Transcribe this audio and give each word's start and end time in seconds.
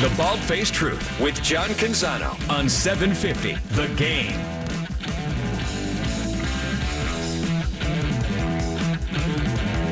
The 0.00 0.08
Bald 0.16 0.40
Faced 0.40 0.72
Truth 0.72 1.20
with 1.20 1.42
John 1.42 1.68
Canzano 1.70 2.30
on 2.48 2.70
750 2.70 3.52
The 3.74 3.86
Game. 3.96 4.32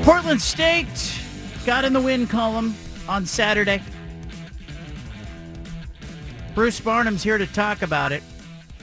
Portland 0.03 0.41
State 0.41 1.21
got 1.67 1.85
in 1.85 1.93
the 1.93 2.01
win 2.01 2.27
column 2.27 2.75
on 3.07 3.27
Saturday. 3.27 3.83
Bruce 6.55 6.81
Barnum's 6.81 7.23
here 7.23 7.37
to 7.37 7.47
talk 7.47 7.83
about 7.83 8.11
it. 8.11 8.23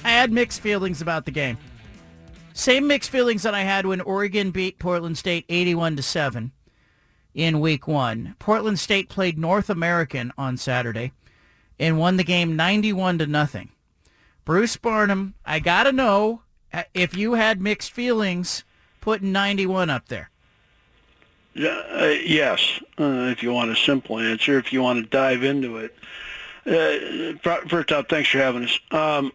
I 0.04 0.12
had 0.12 0.32
mixed 0.32 0.62
feelings 0.62 1.02
about 1.02 1.26
the 1.26 1.32
game. 1.32 1.58
Same 2.54 2.86
mixed 2.86 3.10
feelings 3.10 3.42
that 3.42 3.56
I 3.56 3.62
had 3.62 3.88
when 3.88 4.00
Oregon 4.02 4.52
beat 4.52 4.78
Portland 4.78 5.18
State 5.18 5.46
81 5.50 5.96
to 5.96 6.04
7 6.04 6.52
in 7.36 7.60
week 7.60 7.88
1. 7.88 8.36
Portland 8.40 8.80
State 8.80 9.10
played 9.10 9.38
North 9.38 9.70
American 9.70 10.32
on 10.38 10.58
Saturday 10.58 11.12
and 11.78 12.00
won 12.00 12.18
the 12.18 12.24
game 12.24 12.56
91 12.56 13.20
to 13.20 13.28
nothing. 13.28 13.70
Bruce 14.46 14.78
Barnum, 14.78 15.36
I 15.46 15.60
got 15.60 15.84
to 15.84 15.92
know 15.92 16.42
uh, 16.74 16.84
if 16.94 17.16
you 17.16 17.34
had 17.34 17.62
mixed 17.62 17.92
feelings 17.92 18.64
putting 19.02 19.32
91 19.32 19.90
up 19.90 20.08
there. 20.08 20.32
Uh, 21.58 22.16
yes, 22.26 22.82
uh, 23.00 23.30
if 23.32 23.44
you 23.44 23.52
want 23.52 23.72
a 23.72 23.76
simple 23.76 24.20
answer. 24.20 24.58
If 24.58 24.74
you 24.74 24.82
want 24.82 25.04
to 25.04 25.10
dive 25.10 25.44
into 25.44 25.78
it. 25.78 25.96
Uh, 26.66 27.38
first 27.68 27.92
off, 27.92 28.08
thanks 28.10 28.30
for 28.30 28.40
having 28.40 28.64
us. 28.64 28.80
Um, 28.92 29.32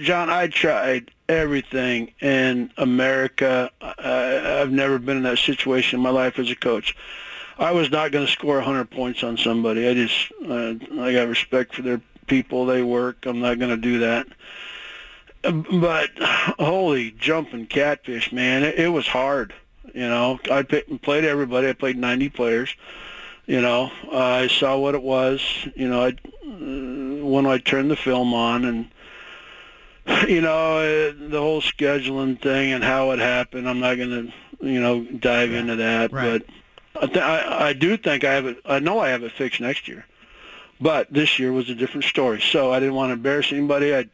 John, 0.00 0.30
I 0.30 0.48
tried 0.48 1.10
everything 1.28 2.12
in 2.20 2.72
America. 2.76 3.70
I, 3.80 4.60
I've 4.60 4.72
never 4.72 4.98
been 4.98 5.18
in 5.18 5.22
that 5.24 5.38
situation 5.38 5.98
in 5.98 6.02
my 6.02 6.10
life 6.10 6.38
as 6.38 6.50
a 6.50 6.56
coach. 6.56 6.96
I 7.58 7.72
was 7.72 7.90
not 7.90 8.12
going 8.12 8.26
to 8.26 8.32
score 8.32 8.56
100 8.56 8.90
points 8.90 9.22
on 9.22 9.36
somebody. 9.36 9.88
I 9.88 9.94
just, 9.94 10.32
uh, 10.44 10.74
I 11.00 11.12
got 11.12 11.28
respect 11.28 11.74
for 11.74 11.82
their 11.82 12.00
people. 12.26 12.66
They 12.66 12.82
work. 12.82 13.24
I'm 13.26 13.40
not 13.40 13.58
going 13.58 13.70
to 13.70 13.76
do 13.76 14.00
that. 14.00 14.26
But 15.42 16.10
holy 16.58 17.12
jumping 17.12 17.66
catfish, 17.66 18.32
man! 18.32 18.64
It, 18.64 18.80
it 18.80 18.88
was 18.88 19.06
hard. 19.06 19.54
You 19.94 20.08
know, 20.08 20.40
I 20.50 20.62
played 20.64 21.24
everybody. 21.24 21.68
I 21.68 21.72
played 21.72 21.96
90 21.96 22.30
players. 22.30 22.74
You 23.46 23.60
know, 23.60 23.92
uh, 24.10 24.18
I 24.18 24.48
saw 24.48 24.76
what 24.76 24.96
it 24.96 25.02
was. 25.02 25.40
You 25.76 25.88
know, 25.88 26.02
I, 26.02 26.08
uh, 26.08 27.24
when 27.24 27.46
I 27.46 27.58
turned 27.58 27.92
the 27.92 27.96
film 27.96 28.34
on 28.34 28.64
and 28.64 28.90
you 30.28 30.40
know 30.40 30.78
uh, 30.78 31.12
the 31.28 31.40
whole 31.40 31.60
scheduling 31.60 32.40
thing 32.40 32.72
and 32.72 32.84
how 32.84 33.10
it 33.10 33.18
happened. 33.18 33.68
I'm 33.68 33.80
not 33.80 33.96
going 33.96 34.10
to 34.60 34.66
you 34.66 34.80
know 34.80 35.04
dive 35.04 35.50
yeah. 35.50 35.58
into 35.58 35.76
that, 35.76 36.12
right. 36.12 36.42
but 36.94 37.02
I, 37.02 37.06
th- 37.06 37.24
I 37.24 37.68
I 37.68 37.72
do 37.72 37.96
think 37.96 38.24
I 38.24 38.34
have 38.34 38.46
it. 38.46 38.58
I 38.64 38.78
know 38.78 39.00
I 39.00 39.08
have 39.08 39.22
it 39.22 39.32
fixed 39.32 39.60
next 39.60 39.88
year, 39.88 40.06
but 40.80 41.12
this 41.12 41.38
year 41.38 41.52
was 41.52 41.68
a 41.70 41.74
different 41.74 42.04
story. 42.04 42.40
So 42.40 42.72
I 42.72 42.78
didn't 42.78 42.94
want 42.94 43.10
to 43.10 43.14
embarrass 43.14 43.52
anybody. 43.52 43.94
I 43.94 44.08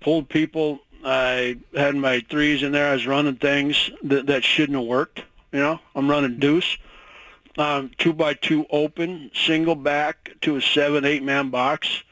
pulled 0.00 0.28
people. 0.28 0.80
I 1.04 1.58
had 1.74 1.96
my 1.96 2.20
threes 2.28 2.62
in 2.62 2.72
there. 2.72 2.90
I 2.90 2.92
was 2.92 3.06
running 3.06 3.36
things 3.36 3.90
that, 4.02 4.26
that 4.26 4.44
shouldn't 4.44 4.78
have 4.78 4.86
worked. 4.86 5.22
You 5.50 5.60
know, 5.60 5.80
I'm 5.94 6.08
running 6.08 6.38
deuce, 6.38 6.76
um, 7.58 7.90
two 7.98 8.12
by 8.12 8.34
two 8.34 8.66
open, 8.70 9.30
single 9.34 9.74
back 9.74 10.30
to 10.42 10.56
a 10.56 10.62
seven, 10.62 11.04
eight 11.04 11.22
man 11.22 11.50
box. 11.50 12.04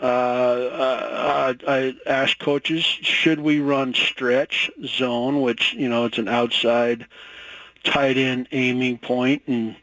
Uh, 0.00 0.04
uh, 0.04 1.54
I 1.66 1.94
asked 2.06 2.38
coaches, 2.38 2.84
should 2.84 3.40
we 3.40 3.60
run 3.60 3.94
stretch 3.94 4.70
zone, 4.84 5.40
which, 5.40 5.74
you 5.74 5.88
know, 5.88 6.04
it's 6.04 6.18
an 6.18 6.28
outside 6.28 7.06
tight 7.84 8.16
end 8.16 8.48
aiming 8.52 8.98
point 8.98 9.42
and 9.46 9.74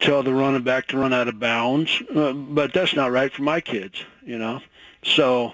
tell 0.00 0.22
the 0.22 0.34
running 0.34 0.62
back 0.62 0.88
to 0.88 0.98
run 0.98 1.12
out 1.12 1.28
of 1.28 1.40
bounds. 1.40 2.02
Uh, 2.14 2.32
but 2.32 2.72
that's 2.72 2.94
not 2.94 3.10
right 3.10 3.32
for 3.32 3.42
my 3.42 3.60
kids, 3.60 4.02
you 4.24 4.38
know. 4.38 4.60
So 5.02 5.52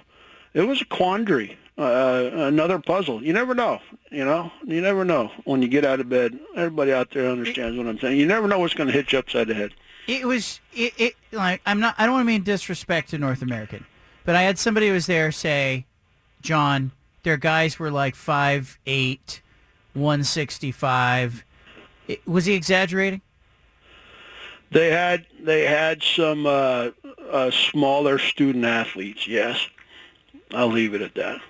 it 0.54 0.62
was 0.62 0.80
a 0.82 0.86
quandary 0.86 1.56
uh, 1.76 2.30
another 2.32 2.78
puzzle. 2.78 3.22
You 3.22 3.32
never 3.32 3.54
know. 3.54 3.80
You 4.10 4.24
know, 4.24 4.52
you 4.64 4.80
never 4.80 5.04
know 5.04 5.30
when 5.44 5.62
you 5.62 5.68
get 5.68 5.84
out 5.84 6.00
of 6.00 6.08
bed. 6.08 6.38
Everybody 6.56 6.92
out 6.92 7.10
there 7.10 7.28
understands 7.28 7.76
what 7.76 7.86
I'm 7.86 7.98
saying. 7.98 8.18
You 8.18 8.26
never 8.26 8.46
know 8.46 8.60
what's 8.60 8.74
going 8.74 8.86
to 8.86 8.92
hit 8.92 9.12
you 9.12 9.18
upside 9.18 9.48
the 9.48 9.54
head. 9.54 9.72
It 10.06 10.26
was 10.26 10.60
it, 10.72 10.92
it 10.98 11.14
like 11.32 11.60
I'm 11.64 11.80
not. 11.80 11.94
I 11.98 12.04
don't 12.04 12.14
want 12.14 12.22
to 12.22 12.26
mean 12.26 12.42
disrespect 12.42 13.10
to 13.10 13.18
North 13.18 13.42
American, 13.42 13.86
but 14.24 14.36
I 14.36 14.42
had 14.42 14.58
somebody 14.58 14.88
who 14.88 14.94
was 14.94 15.06
there 15.06 15.32
say, 15.32 15.86
John, 16.42 16.92
their 17.22 17.36
guys 17.36 17.78
were 17.78 17.90
like 17.90 18.14
five 18.14 18.78
eight, 18.86 19.40
one 19.94 20.22
sixty 20.24 20.70
five. 20.72 21.44
Was 22.26 22.44
he 22.44 22.52
exaggerating? 22.52 23.22
They 24.70 24.90
had 24.90 25.24
they 25.40 25.64
had 25.64 26.02
some 26.02 26.46
uh, 26.46 26.90
uh, 27.30 27.50
smaller 27.50 28.18
student 28.18 28.64
athletes. 28.64 29.26
Yes, 29.26 29.66
I'll 30.52 30.68
leave 30.68 30.94
it 30.94 31.00
at 31.00 31.14
that. 31.14 31.40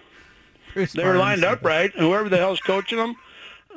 Bruce 0.75 0.93
they 0.93 1.05
were 1.05 1.17
lined 1.17 1.45
up 1.45 1.65
right, 1.65 1.93
and 1.95 2.05
whoever 2.05 2.29
the 2.29 2.37
hell's 2.37 2.61
coaching 2.61 2.99
them, 2.99 3.17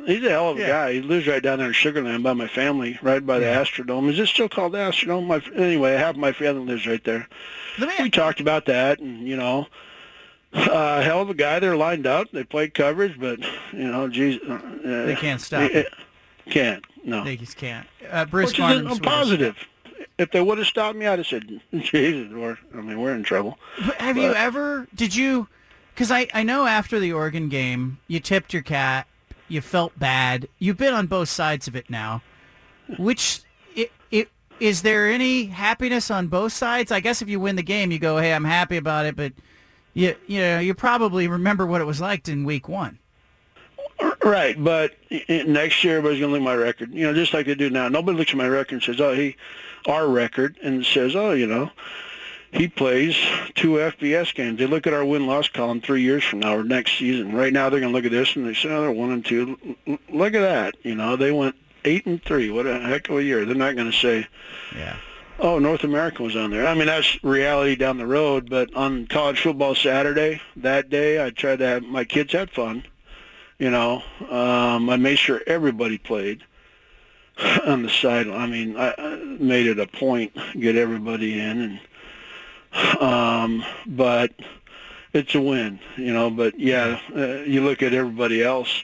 he's 0.05 0.23
a 0.23 0.29
hell 0.29 0.49
of 0.49 0.57
a 0.57 0.61
Yeah. 0.61 0.67
guy. 0.67 0.93
He 0.93 1.01
lives 1.01 1.27
right 1.27 1.41
down 1.41 1.59
there 1.59 1.67
in 1.67 1.73
Sugarland 1.73 2.23
by 2.23 2.33
my 2.33 2.47
family, 2.47 2.97
right 3.01 3.25
by 3.25 3.39
the 3.39 3.45
Yeah. 3.45 3.61
Astrodome. 3.63 4.09
Is 4.11 4.19
it 4.19 4.27
still 4.27 4.49
called 4.49 4.73
the 4.73 4.77
Astrodome? 4.79 5.27
My 5.27 5.41
anyway, 5.55 5.93
half 5.97 6.15
my 6.15 6.31
family 6.31 6.65
lives 6.65 6.85
right 6.85 7.03
there. 7.03 7.27
Let 7.79 7.89
me 7.89 8.03
We 8.05 8.09
talked 8.09 8.39
about 8.39 8.65
that, 8.65 8.99
and 8.99 9.27
you 9.27 9.35
know, 9.35 9.67
uh, 10.53 11.01
hell 11.01 11.21
of 11.21 11.29
a 11.29 11.33
guy. 11.33 11.59
They're 11.59 11.75
lined 11.77 12.07
up. 12.07 12.27
They 12.31 12.43
played 12.43 12.73
coverage, 12.73 13.19
but 13.19 13.39
you 13.73 13.87
know, 13.91 14.07
geez, 14.07 14.39
uh, 14.47 14.59
They 14.83 15.15
can't 15.15 15.41
stop 15.41 15.69
it. 15.71 15.91
Can't 16.49 16.83
no. 17.03 17.23
They 17.23 17.35
just 17.37 17.57
can't. 17.57 17.87
Uh, 18.09 18.25
Bruce 18.25 18.57
Which 18.57 18.59
is 18.59 18.97
a, 18.97 19.01
positive. 19.01 19.55
If 20.17 20.31
they 20.31 20.41
would 20.41 20.57
have 20.57 20.67
stopped 20.67 20.97
me, 20.97 21.05
I'd 21.05 21.19
have 21.19 21.27
said, 21.27 21.61
"Jesus, 21.73 22.31
we're, 22.33 22.57
I 22.73 22.77
mean, 22.77 22.99
we're 22.99 23.13
in 23.13 23.23
trouble." 23.23 23.59
But 23.85 23.95
have 24.01 24.17
you 24.17 24.33
ever? 24.33 24.87
Did 24.95 25.15
you? 25.15 25.47
Because 25.93 26.11
I 26.11 26.27
I 26.33 26.43
know 26.43 26.65
after 26.65 26.99
the 26.99 27.13
Oregon 27.13 27.49
game, 27.49 27.97
you 28.07 28.19
tipped 28.19 28.53
your 28.53 28.61
cat. 28.61 29.07
You 29.47 29.61
felt 29.61 29.97
bad. 29.97 30.47
You've 30.59 30.77
been 30.77 30.93
on 30.93 31.07
both 31.07 31.29
sides 31.29 31.67
of 31.67 31.75
it 31.75 31.89
now. 31.89 32.21
Which 32.97 33.41
it, 33.75 33.91
it 34.11 34.29
is 34.59 34.81
there 34.81 35.09
any 35.09 35.45
happiness 35.45 36.11
on 36.11 36.27
both 36.27 36.53
sides? 36.53 36.91
I 36.91 36.99
guess 36.99 37.21
if 37.21 37.29
you 37.29 37.39
win 37.39 37.55
the 37.55 37.63
game, 37.63 37.91
you 37.91 37.99
go, 37.99 38.17
"Hey, 38.17 38.33
I'm 38.33 38.45
happy 38.45 38.77
about 38.77 39.05
it," 39.05 39.15
but 39.15 39.33
you 39.93 40.15
you 40.27 40.39
know 40.39 40.59
you 40.59 40.73
probably 40.73 41.27
remember 41.27 41.65
what 41.65 41.81
it 41.81 41.85
was 41.85 42.01
like 42.01 42.27
in 42.27 42.43
week 42.43 42.67
one. 42.67 42.99
Right, 44.23 44.61
but 44.61 44.95
next 45.29 45.83
year 45.83 45.97
everybody's 45.97 46.19
going 46.19 46.33
to 46.33 46.39
look 46.39 46.41
at 46.41 46.43
my 46.43 46.55
record. 46.55 46.93
You 46.93 47.07
know, 47.07 47.13
just 47.13 47.33
like 47.33 47.45
they 47.45 47.55
do 47.55 47.69
now. 47.69 47.87
Nobody 47.87 48.17
looks 48.17 48.31
at 48.31 48.37
my 48.37 48.47
record 48.47 48.75
and 48.75 48.83
says, 48.83 49.01
"Oh, 49.01 49.13
he, 49.13 49.35
our 49.85 50.07
record," 50.07 50.57
and 50.61 50.85
says, 50.85 51.15
"Oh, 51.15 51.31
you 51.31 51.47
know, 51.47 51.71
he 52.51 52.67
plays 52.67 53.15
two 53.55 53.73
FBS 53.73 54.33
games." 54.33 54.59
They 54.59 54.67
look 54.67 54.87
at 54.87 54.93
our 54.93 55.05
win-loss 55.05 55.49
column 55.49 55.81
three 55.81 56.01
years 56.01 56.23
from 56.23 56.39
now 56.39 56.55
or 56.55 56.63
next 56.63 56.97
season. 56.97 57.33
Right 57.33 57.53
now, 57.53 57.69
they're 57.69 57.79
going 57.79 57.91
to 57.91 57.95
look 57.95 58.05
at 58.05 58.11
this 58.11 58.35
and 58.35 58.47
they 58.47 58.53
say, 58.53 58.69
"Oh, 58.69 58.81
they're 58.81 58.91
one 58.91 59.11
and 59.11 59.25
two. 59.25 59.57
Look 60.09 60.33
at 60.33 60.41
that. 60.41 60.75
You 60.83 60.95
know, 60.95 61.15
they 61.15 61.31
went 61.31 61.55
eight 61.87 62.05
and 62.05 62.21
three. 62.23 62.49
What 62.49 62.67
a 62.67 62.79
heck 62.79 63.09
of 63.09 63.17
a 63.17 63.23
year. 63.23 63.45
They're 63.45 63.55
not 63.55 63.75
going 63.75 63.91
to 63.91 63.97
say, 63.97 64.27
Yeah. 64.75 64.97
Oh, 65.39 65.59
North 65.59 65.83
America 65.83 66.23
was 66.23 66.35
on 66.35 66.49
there. 66.49 66.65
I 66.65 66.73
mean, 66.73 66.87
that's 66.87 67.23
reality 67.23 67.75
down 67.75 67.99
the 67.99 68.07
road. 68.07 68.49
But 68.49 68.73
on 68.73 69.05
college 69.05 69.39
football 69.39 69.75
Saturday, 69.75 70.41
that 70.55 70.89
day, 70.89 71.23
I 71.23 71.29
tried 71.29 71.59
to 71.59 71.67
have 71.67 71.83
my 71.83 72.05
kids 72.05 72.33
had 72.33 72.50
fun. 72.50 72.83
You 73.59 73.69
know, 73.69 74.03
um, 74.29 74.89
I 74.89 74.97
made 74.97 75.17
sure 75.17 75.41
everybody 75.45 76.00
played 76.00 76.43
on 77.65 77.83
the 77.83 77.89
sideline. 77.89 78.41
I 78.41 78.47
mean, 78.47 78.77
I, 78.77 78.95
I 78.97 79.15
made 79.39 79.67
it 79.67 79.79
a 79.79 79.88
point 79.88 80.33
to 80.35 80.59
get 80.59 80.75
everybody 80.75 81.39
in, 81.39 81.61
and 81.61 81.79
um, 83.00 83.63
but 83.85 84.31
it's 85.13 85.35
a 85.35 85.41
win. 85.41 85.79
You 85.95 86.13
know, 86.13 86.29
but 86.29 86.59
yeah, 86.59 87.00
uh, 87.15 87.44
you 87.44 87.63
look 87.63 87.81
at 87.81 87.94
everybody 87.94 88.44
else. 88.44 88.83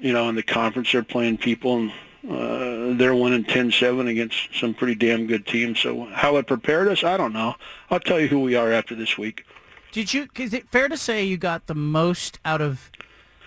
You 0.00 0.12
know, 0.12 0.28
in 0.28 0.34
the 0.36 0.42
conference, 0.42 0.92
they're 0.92 1.02
playing 1.02 1.38
people 1.38 1.76
and 1.78 1.92
uh, 2.30 2.96
they're 2.96 3.14
winning 3.16 3.44
10-7 3.44 4.08
against 4.08 4.54
some 4.54 4.72
pretty 4.74 4.94
damn 4.94 5.26
good 5.26 5.44
teams. 5.46 5.80
So 5.80 6.04
how 6.06 6.36
it 6.36 6.46
prepared 6.46 6.86
us, 6.88 7.02
I 7.02 7.16
don't 7.16 7.32
know. 7.32 7.54
I'll 7.90 7.98
tell 8.00 8.20
you 8.20 8.28
who 8.28 8.40
we 8.40 8.54
are 8.54 8.70
after 8.72 8.94
this 8.94 9.18
week. 9.18 9.44
Did 9.90 10.12
you? 10.14 10.28
Is 10.36 10.52
it 10.52 10.68
fair 10.70 10.88
to 10.88 10.96
say 10.96 11.24
you 11.24 11.36
got 11.36 11.66
the 11.66 11.74
most 11.74 12.38
out 12.44 12.60
of 12.60 12.90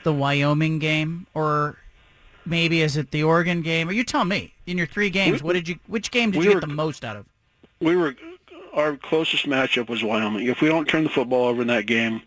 the 0.04 0.12
Wyoming 0.12 0.80
game, 0.80 1.28
or 1.36 1.78
maybe 2.46 2.82
is 2.82 2.98
it 2.98 3.12
the 3.12 3.24
Oregon 3.24 3.62
game? 3.62 3.88
Or 3.88 3.92
you 3.92 4.04
tell 4.04 4.26
me. 4.26 4.54
In 4.66 4.78
your 4.78 4.88
three 4.88 5.10
games, 5.10 5.42
We- 5.44 5.48
what 5.48 5.54
did 5.54 5.68
you? 5.70 5.78
Which 5.88 6.10
game 6.12 6.32
did 6.32 6.40
we 6.40 6.46
you 6.46 6.56
were- 6.56 6.60
get 6.62 6.68
the 6.68 6.74
most 6.74 7.06
out 7.06 7.16
of? 7.16 7.26
We 7.80 7.96
were 7.96 8.16
our 8.74 8.98
closest 8.98 9.46
matchup 9.46 9.90
was 9.90 10.04
Wyoming. 10.04 10.48
If 10.48 10.62
we 10.62 10.70
don't 10.70 10.88
turn 10.88 11.04
the 11.04 11.10
football 11.10 11.46
over 11.46 11.62
in 11.62 11.68
that 11.68 11.86
game, 11.86 12.22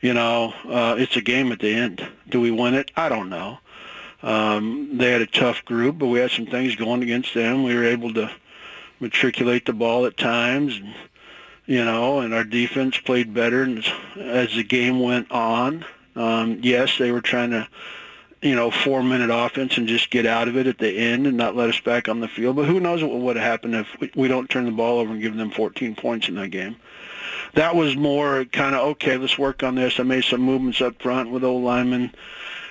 you 0.00 0.14
know, 0.14 0.52
uh, 0.68 0.96
it's 0.98 1.16
a 1.16 1.20
game 1.20 1.52
at 1.52 1.60
the 1.60 1.72
end. 1.74 2.06
Do 2.28 2.40
we 2.40 2.50
win 2.50 2.74
it? 2.74 2.90
I 2.96 3.08
don't 3.08 3.28
know. 3.28 3.58
Um, 4.22 4.98
they 4.98 5.12
had 5.12 5.22
a 5.22 5.26
tough 5.26 5.64
group, 5.64 5.98
but 5.98 6.06
we 6.06 6.18
had 6.18 6.30
some 6.30 6.46
things 6.46 6.74
going 6.74 7.02
against 7.02 7.34
them. 7.34 7.62
We 7.62 7.74
were 7.74 7.84
able 7.84 8.12
to 8.14 8.30
matriculate 9.00 9.66
the 9.66 9.72
ball 9.72 10.06
at 10.06 10.16
times, 10.16 10.76
and 10.76 10.94
you 11.66 11.84
know, 11.84 12.20
and 12.20 12.32
our 12.32 12.44
defense 12.44 12.96
played 12.98 13.34
better 13.34 13.64
as, 13.64 13.92
as 14.16 14.54
the 14.54 14.62
game 14.62 15.00
went 15.00 15.30
on. 15.30 15.84
Um, 16.14 16.60
yes, 16.62 16.96
they 16.98 17.10
were 17.10 17.20
trying 17.20 17.50
to, 17.50 17.68
you 18.42 18.54
know, 18.54 18.70
four-minute 18.70 19.30
offense 19.30 19.78
and 19.78 19.88
just 19.88 20.10
get 20.10 20.26
out 20.26 20.48
of 20.48 20.56
it 20.56 20.66
at 20.66 20.78
the 20.78 20.90
end 20.90 21.26
and 21.26 21.36
not 21.36 21.56
let 21.56 21.68
us 21.68 21.80
back 21.80 22.08
on 22.08 22.20
the 22.20 22.28
field. 22.28 22.56
But 22.56 22.66
who 22.66 22.80
knows 22.80 23.02
what 23.02 23.12
would 23.12 23.36
have 23.36 23.44
happened 23.44 23.74
if 23.74 24.16
we, 24.16 24.28
don't 24.28 24.50
turn 24.50 24.66
the 24.66 24.72
ball 24.72 24.98
over 24.98 25.12
and 25.12 25.22
give 25.22 25.36
them 25.36 25.50
14 25.50 25.94
points 25.94 26.28
in 26.28 26.34
that 26.36 26.48
game. 26.48 26.76
That 27.54 27.74
was 27.74 27.96
more 27.96 28.44
kind 28.44 28.74
of 28.74 28.86
okay. 28.90 29.16
Let's 29.16 29.38
work 29.38 29.62
on 29.62 29.74
this. 29.74 29.98
I 29.98 30.02
made 30.02 30.24
some 30.24 30.42
movements 30.42 30.80
up 30.82 31.00
front 31.00 31.30
with 31.30 31.44
old 31.44 31.64
linemen. 31.64 32.12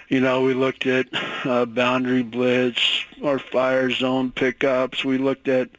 You 0.08 0.20
know, 0.20 0.44
we 0.44 0.54
looked 0.54 0.86
at 0.86 1.08
uh, 1.46 1.66
boundary 1.66 2.22
blitz, 2.22 3.04
our 3.24 3.40
fire 3.40 3.90
zone 3.90 4.32
pickups. 4.32 5.04
We 5.04 5.18
looked 5.18 5.48
at 5.48 5.70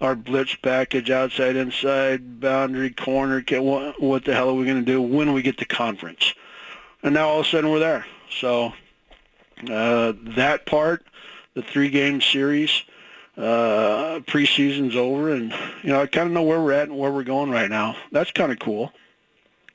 our 0.00 0.14
blitz 0.14 0.54
package, 0.54 1.10
outside, 1.10 1.56
inside, 1.56 2.40
boundary, 2.40 2.90
corner. 2.90 3.42
What, 3.50 4.24
the 4.24 4.34
hell 4.34 4.50
are 4.50 4.54
we 4.54 4.64
going 4.64 4.84
to 4.84 4.92
do 4.92 5.02
when 5.02 5.32
we 5.32 5.42
get 5.42 5.58
to 5.58 5.64
conference? 5.64 6.34
And 7.02 7.14
now 7.14 7.28
all 7.28 7.40
of 7.40 7.46
a 7.46 7.48
sudden 7.48 7.70
we're 7.70 7.80
there. 7.80 8.06
So 8.30 8.72
that 9.66 10.66
part, 10.66 11.06
the 11.54 11.62
three-game 11.62 12.20
series, 12.20 12.82
uh, 13.36 14.20
preseason's 14.26 14.96
over, 14.96 15.32
and 15.32 15.52
you 15.82 15.90
know 15.90 16.00
I 16.00 16.06
kind 16.06 16.26
of 16.26 16.32
know 16.32 16.42
where 16.42 16.60
we're 16.62 16.72
at 16.72 16.88
and 16.88 16.98
where 16.98 17.10
we're 17.10 17.24
going 17.24 17.50
right 17.50 17.70
now. 17.70 17.96
That's 18.12 18.30
kind 18.30 18.52
of 18.52 18.58
cool. 18.58 18.92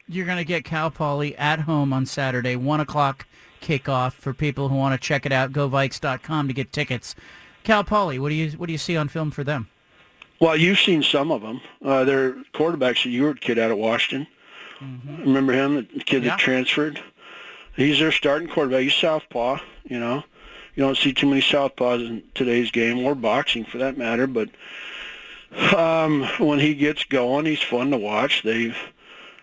You're 0.07 0.25
going 0.25 0.38
to 0.38 0.45
get 0.45 0.63
Cal 0.63 0.89
Poly 0.89 1.36
at 1.38 1.62
home 1.62 1.94
on 1.94 2.06
Saturday, 2.06 2.56
one 2.56 2.80
o'clock 2.80 3.27
kickoff 3.62 4.13
for 4.13 4.33
people 4.33 4.69
who 4.69 4.75
want 4.75 5.00
to 5.00 5.07
check 5.07 5.25
it 5.25 5.31
out. 5.31 5.51
GoVikes.com 5.51 6.47
to 6.47 6.53
get 6.53 6.71
tickets. 6.71 7.15
Cal 7.63 7.83
Poly, 7.83 8.18
what 8.18 8.30
do 8.30 8.35
you 8.35 8.51
what 8.51 8.68
do 8.68 8.71
you 8.71 8.77
see 8.77 8.97
on 8.97 9.09
film 9.09 9.31
for 9.31 9.44
them? 9.44 9.68
Well, 10.39 10.56
you've 10.56 10.80
seen 10.80 11.03
some 11.03 11.31
of 11.31 11.42
them. 11.42 11.59
Uh, 11.83 12.06
their 12.06 12.38
quarterback's 12.53 13.06
a 13.06 13.09
Huard 13.09 13.42
kid 13.42 13.59
out 13.59 13.71
of 13.71 13.77
Washington. 13.77 14.25
Mm-hmm. 14.80 15.21
Remember 15.24 15.51
him, 15.51 15.75
the 15.75 16.03
kid 16.03 16.24
yeah. 16.24 16.30
that 16.30 16.39
transferred? 16.39 17.01
He's 17.80 18.00
their 18.00 18.12
starting 18.12 18.50
quarterback. 18.50 18.81
He's 18.81 18.94
southpaw, 18.94 19.60
you 19.86 20.02
know. 20.02 20.22
You 20.76 20.84
don't 20.84 20.98
see 20.98 21.14
too 21.14 21.28
many 21.28 21.42
southpaws 21.42 22.06
in 22.06 22.24
today's 22.36 22.72
game, 22.72 23.00
or 23.00 23.16
boxing 23.16 23.64
for 23.64 23.78
that 23.78 23.98
matter. 23.98 24.28
But 24.28 24.50
um, 25.74 26.24
when 26.40 26.60
he 26.60 26.76
gets 26.76 27.06
going, 27.06 27.46
he's 27.46 27.62
fun 27.62 27.92
to 27.92 27.98
watch. 27.98 28.44
They've 28.44 28.76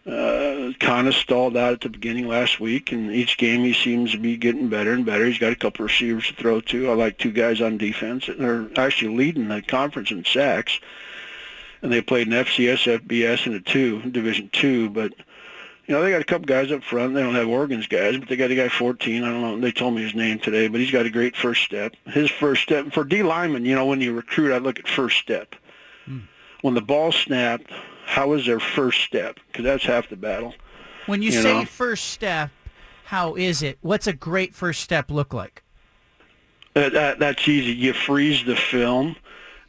uh, 0.06 0.72
kind 0.78 1.08
of 1.08 1.14
stalled 1.14 1.56
out 1.56 1.72
at 1.72 1.80
the 1.80 1.88
beginning 1.88 2.28
last 2.28 2.60
week, 2.60 2.92
and 2.92 3.10
each 3.10 3.38
game 3.38 3.62
he 3.62 3.72
seems 3.72 4.12
to 4.12 4.18
be 4.18 4.36
getting 4.36 4.68
better 4.68 4.92
and 4.92 5.06
better. 5.06 5.24
He's 5.24 5.38
got 5.38 5.52
a 5.52 5.56
couple 5.56 5.86
receivers 5.86 6.26
to 6.26 6.34
throw 6.34 6.60
to. 6.60 6.90
I 6.90 6.94
like 6.94 7.16
two 7.16 7.32
guys 7.32 7.62
on 7.62 7.78
defense. 7.78 8.28
They're 8.38 8.68
actually 8.76 9.16
leading 9.16 9.48
the 9.48 9.62
conference 9.62 10.10
in 10.10 10.26
sacks, 10.26 10.78
and 11.80 11.90
they 11.90 12.02
played 12.02 12.26
an 12.26 12.34
FCS, 12.34 13.00
FBS, 13.00 13.46
and 13.46 13.54
a 13.54 13.60
two 13.60 14.02
Division 14.02 14.50
two. 14.52 14.90
But 14.90 15.14
you 15.86 15.94
know 15.94 16.02
they 16.02 16.10
got 16.10 16.20
a 16.20 16.24
couple 16.24 16.46
guys 16.46 16.72
up 16.72 16.82
front. 16.82 17.14
They 17.14 17.22
don't 17.22 17.34
have 17.34 17.48
Oregon's 17.48 17.86
guys, 17.86 18.16
but 18.16 18.28
they 18.28 18.36
got 18.36 18.50
a 18.50 18.54
guy 18.54 18.68
14. 18.68 19.22
I 19.22 19.28
don't 19.28 19.40
know. 19.40 19.60
They 19.60 19.72
told 19.72 19.94
me 19.94 20.02
his 20.02 20.14
name 20.14 20.38
today, 20.38 20.68
but 20.68 20.80
he's 20.80 20.90
got 20.90 21.06
a 21.06 21.10
great 21.10 21.36
first 21.36 21.62
step. 21.62 21.94
His 22.06 22.30
first 22.30 22.62
step 22.62 22.92
for 22.92 23.04
D 23.04 23.22
lineman. 23.22 23.64
You 23.64 23.74
know 23.74 23.86
when 23.86 24.00
you 24.00 24.12
recruit, 24.12 24.52
I 24.52 24.58
look 24.58 24.78
at 24.78 24.88
first 24.88 25.18
step. 25.18 25.54
Hmm. 26.04 26.20
When 26.62 26.74
the 26.74 26.82
ball 26.82 27.12
snapped 27.12 27.70
how 28.06 28.32
is 28.32 28.46
their 28.46 28.60
first 28.60 29.02
step? 29.02 29.38
Because 29.48 29.64
that's 29.64 29.84
half 29.84 30.08
the 30.08 30.16
battle. 30.16 30.54
When 31.06 31.22
you, 31.22 31.32
you 31.32 31.42
say 31.42 31.60
know? 31.60 31.64
first 31.66 32.06
step, 32.06 32.50
how 33.04 33.34
is 33.34 33.62
it? 33.62 33.78
What's 33.82 34.06
a 34.06 34.12
great 34.12 34.54
first 34.54 34.80
step 34.80 35.10
look 35.10 35.34
like? 35.34 35.62
Uh, 36.74 36.88
that, 36.90 37.18
that's 37.18 37.46
easy. 37.48 37.72
You 37.72 37.92
freeze 37.92 38.44
the 38.44 38.56
film, 38.56 39.16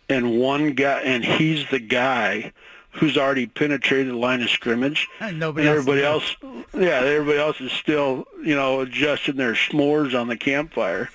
and 0.07 0.39
one 0.39 0.73
guy, 0.73 1.01
and 1.01 1.25
he's 1.25 1.67
the 1.69 1.79
guy 1.79 2.53
who's 2.97 3.17
already 3.17 3.45
penetrated 3.45 4.11
the 4.11 4.17
line 4.17 4.41
of 4.41 4.49
scrimmage. 4.49 5.07
And 5.19 5.39
nobody 5.39 5.67
and 5.67 5.77
everybody 5.77 6.03
else, 6.03 6.35
else 6.43 6.65
yeah, 6.73 7.01
everybody 7.01 7.37
else 7.37 7.61
is 7.61 7.71
still, 7.71 8.25
you 8.43 8.55
know, 8.55 8.81
adjusting 8.81 9.35
their 9.35 9.53
s'mores 9.53 10.19
on 10.19 10.27
the 10.27 10.37
campfire. 10.37 11.09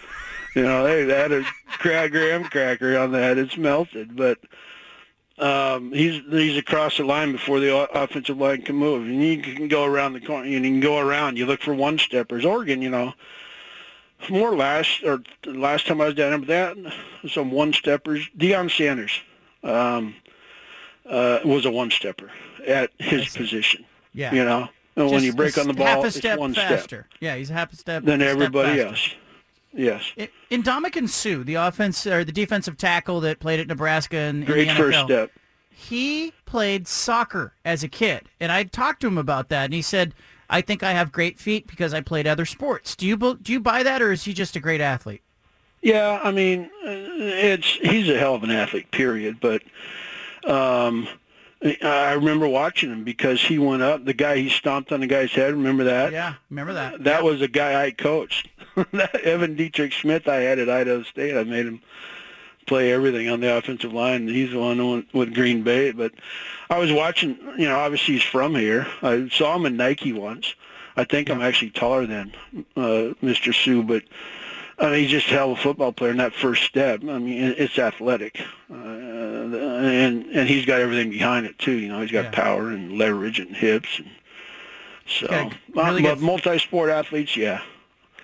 You 0.55 0.63
know, 0.63 0.85
they 0.85 1.13
had 1.13 1.33
a 1.33 1.45
graham 1.81 2.45
cracker 2.45 2.99
on 2.99 3.13
that; 3.13 3.39
it's 3.39 3.57
melted, 3.57 4.17
but 4.17 4.39
um, 5.39 5.93
he's 5.93 6.23
he's 6.31 6.59
across 6.59 6.99
the 6.99 7.05
line 7.05 7.33
before 7.33 7.59
the 7.59 7.75
offensive 7.93 8.39
line 8.39 8.63
can 8.63 8.77
move, 8.77 9.07
and 9.07 9.23
you 9.23 9.41
can 9.41 9.69
go 9.69 9.85
around 9.85 10.13
the 10.13 10.21
corner. 10.21 10.47
You 10.47 10.61
can 10.61 10.81
go 10.81 10.99
around. 10.99 11.39
You 11.39 11.47
look 11.47 11.63
for 11.63 11.75
one 11.75 11.99
steppers. 11.99 12.45
Oregon, 12.45 12.83
you 12.83 12.91
know, 12.91 13.15
more 14.29 14.55
last 14.55 15.03
or 15.03 15.23
last 15.47 15.87
time 15.87 16.01
I 16.01 16.07
was 16.07 16.15
down 16.15 16.31
there, 16.31 16.39
but 16.75 16.85
that 16.85 17.31
some 17.31 17.51
one 17.51 17.73
steppers. 17.73 18.29
Deion 18.37 18.71
Sanders 18.71 19.23
um, 19.65 20.15
uh, 21.07 21.41
was 21.45 21.65
a 21.65 21.71
one 21.71 21.91
stepper 21.91 22.31
at 22.67 22.91
his 22.99 23.37
position. 23.37 23.85
Yeah, 24.15 24.35
you 24.35 24.45
know, 24.45 24.69
and 24.97 25.11
when 25.11 25.23
you 25.23 25.33
break 25.33 25.57
on 25.59 25.67
the 25.67 25.75
ball, 25.75 25.87
half 25.87 26.05
a 26.05 26.11
step 26.11 26.35
it's 26.35 26.41
one 26.41 26.55
faster. 26.55 27.07
step. 27.11 27.19
Yeah, 27.21 27.37
he's 27.37 27.51
a 27.51 27.55
half 27.55 27.73
a 27.73 27.77
step 27.77 28.05
than 28.05 28.21
everybody 28.23 28.79
step 28.79 28.89
else. 28.89 29.15
Yes. 29.75 30.13
In, 30.17 30.29
in 30.51 31.09
Suh, 31.09 31.43
the 31.43 31.55
offense 31.55 32.07
or 32.07 32.25
the 32.25 32.33
defensive 32.33 32.77
tackle 32.77 33.21
that 33.21 33.41
played 33.41 33.59
at 33.59 33.69
Nebraska 33.69 34.17
and 34.17 34.45
great 34.45 34.69
in 34.69 34.69
the 34.69 34.73
NFL, 34.75 34.77
first 34.77 34.99
step. 35.05 35.31
He 35.71 36.33
played 36.45 36.87
soccer 36.87 37.55
as 37.65 37.83
a 37.83 37.89
kid, 37.89 38.29
and 38.39 38.53
I 38.53 38.65
talked 38.65 39.01
to 39.01 39.07
him 39.07 39.17
about 39.17 39.49
that, 39.49 39.65
and 39.65 39.75
he 39.75 39.83
said, 39.83 40.15
"I 40.51 40.61
think 40.61 40.83
I 40.83 40.93
have 40.93 41.11
great 41.11 41.39
feet 41.39 41.67
because 41.67 41.95
I 41.95 42.03
played 42.03 42.27
other 42.27 42.45
sports." 42.45 42.95
Do 42.95 43.07
you 43.07 43.17
do 43.17 43.53
you 43.53 43.61
buy 43.61 43.83
that, 43.83 44.03
or 44.03 44.13
is 44.13 44.25
he 44.25 44.35
just 44.35 44.55
a 44.55 44.61
great 44.61 44.83
athlete? 44.83 45.23
Yeah, 45.81 46.21
I 46.23 46.31
mean, 46.31 46.71
uh, 46.85 46.91
it's 46.91 47.67
he's 47.67 48.09
a 48.09 48.19
hell 48.19 48.35
of 48.35 48.45
an 48.45 48.51
athlete, 48.51 48.91
period. 48.91 49.39
But 49.41 49.63
um, 50.47 51.09
I 51.83 52.13
remember 52.15 52.49
watching 52.49 52.91
him 52.91 53.05
because 53.05 53.41
he 53.41 53.59
went 53.59 53.83
up. 53.83 54.05
The 54.05 54.15
guy 54.15 54.39
he 54.39 54.49
stomped 54.49 54.91
on 54.91 55.01
the 55.01 55.07
guy's 55.07 55.31
head. 55.31 55.53
Remember 55.53 55.85
that? 55.85 56.13
Yeah, 56.13 56.35
remember 56.51 56.73
that. 56.73 57.05
That 57.05 57.23
was 57.23 57.41
a 57.41 57.49
guy 57.49 57.85
I 57.85 57.93
coached. 57.93 58.49
Evan 59.23 59.55
Dietrich 59.55 59.93
Smith. 59.93 60.27
I 60.27 60.37
had 60.37 60.59
at 60.59 60.69
Idaho 60.69 61.03
State. 61.05 61.37
I 61.37 61.45
made 61.45 61.67
him 61.67 61.81
play 62.67 62.93
everything 62.93 63.29
on 63.29 63.41
the 63.41 63.57
offensive 63.57 63.93
line. 63.93 64.27
He's 64.27 64.51
the 64.51 64.59
one 64.59 65.07
with 65.13 65.35
Green 65.35 65.63
Bay. 65.63 65.93
But 65.93 66.13
I 66.69 66.79
was 66.79 66.93
watching. 66.93 67.39
You 67.57 67.69
know, 67.69 67.79
obviously 67.79 68.15
he's 68.15 68.25
from 68.25 68.57
here. 68.57 68.87
I 69.03 69.29
saw 69.29 69.55
him 69.55 69.67
in 69.67 69.77
Nike 69.77 70.13
once. 70.13 70.55
I 70.97 71.05
think 71.05 71.29
yeah. 71.29 71.35
I'm 71.35 71.43
actually 71.43 71.71
taller 71.71 72.07
than 72.07 72.33
uh, 72.77 73.15
Mr. 73.23 73.55
Suh, 73.55 73.83
but 73.83 74.03
I 74.79 74.91
mean, 74.91 75.01
he's 75.01 75.11
just 75.11 75.29
a 75.29 75.31
hell 75.31 75.53
of 75.53 75.59
a 75.59 75.63
football 75.63 75.93
player 75.93 76.11
in 76.11 76.17
that 76.19 76.35
first 76.35 76.65
step. 76.65 77.03
I 77.03 77.19
mean, 77.19 77.55
it's 77.57 77.79
athletic, 77.79 78.41
uh, 78.71 78.75
and 79.55 80.27
and 80.27 80.49
he's 80.49 80.65
got 80.65 80.81
everything 80.81 81.11
behind 81.11 81.47
it 81.47 81.59
too. 81.59 81.73
You 81.73 81.89
know, 81.89 82.01
he's 82.01 82.13
got 82.13 82.25
yeah. 82.25 82.31
power 82.31 82.69
and 82.69 82.99
leverage 82.99 83.39
and 83.39 83.55
hips, 83.55 83.99
and 83.99 84.11
so. 85.07 85.27
Okay. 85.27 85.57
Really 85.75 86.03
but 86.03 86.21
multi-sport 86.21 86.91
athletes, 86.91 87.37
yeah. 87.37 87.63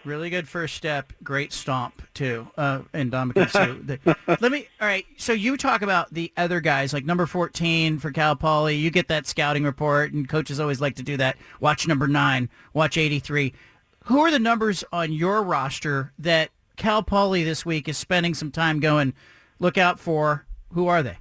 Really 0.04 0.30
good 0.30 0.49
first 0.49 0.75
step. 0.75 1.12
Great 1.23 1.52
stomp 1.52 2.02
too. 2.14 2.49
Uh, 2.56 2.80
and 2.92 3.12
Suh. 3.50 3.75
let 4.40 4.52
me. 4.52 4.68
All 4.80 4.87
right. 4.87 5.04
So 5.16 5.32
you 5.32 5.56
talk 5.56 5.82
about 5.82 6.14
the 6.14 6.32
other 6.37 6.61
guys 6.61 6.92
like 6.92 7.04
number 7.04 7.26
fourteen 7.26 7.99
for 7.99 8.11
Cal 8.11 8.37
Poly. 8.37 8.76
You 8.76 8.90
get 8.90 9.08
that 9.08 9.26
scouting 9.26 9.64
report, 9.64 10.12
and 10.12 10.28
coaches 10.28 10.61
always 10.61 10.80
like 10.80 10.94
to 10.97 11.02
do 11.02 11.16
that. 11.18 11.37
Watch 11.61 11.87
number 11.87 12.06
nine. 12.06 12.49
Watch 12.73 12.97
eighty-three. 12.97 13.52
Who 14.04 14.20
are 14.20 14.30
the 14.30 14.38
numbers 14.38 14.85
on 14.92 15.12
your 15.12 15.42
roster 15.42 16.12
that 16.18 16.50
Cal 16.76 17.02
Poly 17.02 17.44
this 17.44 17.66
week 17.66 17.88
is 17.88 17.99
spending 17.99 18.32
some 18.35 18.50
time 18.50 18.80
going, 18.80 19.12
look 19.58 19.76
out 19.76 20.00
for? 20.00 20.47
Who 20.72 20.88
are 20.88 21.02
they? 21.02 21.16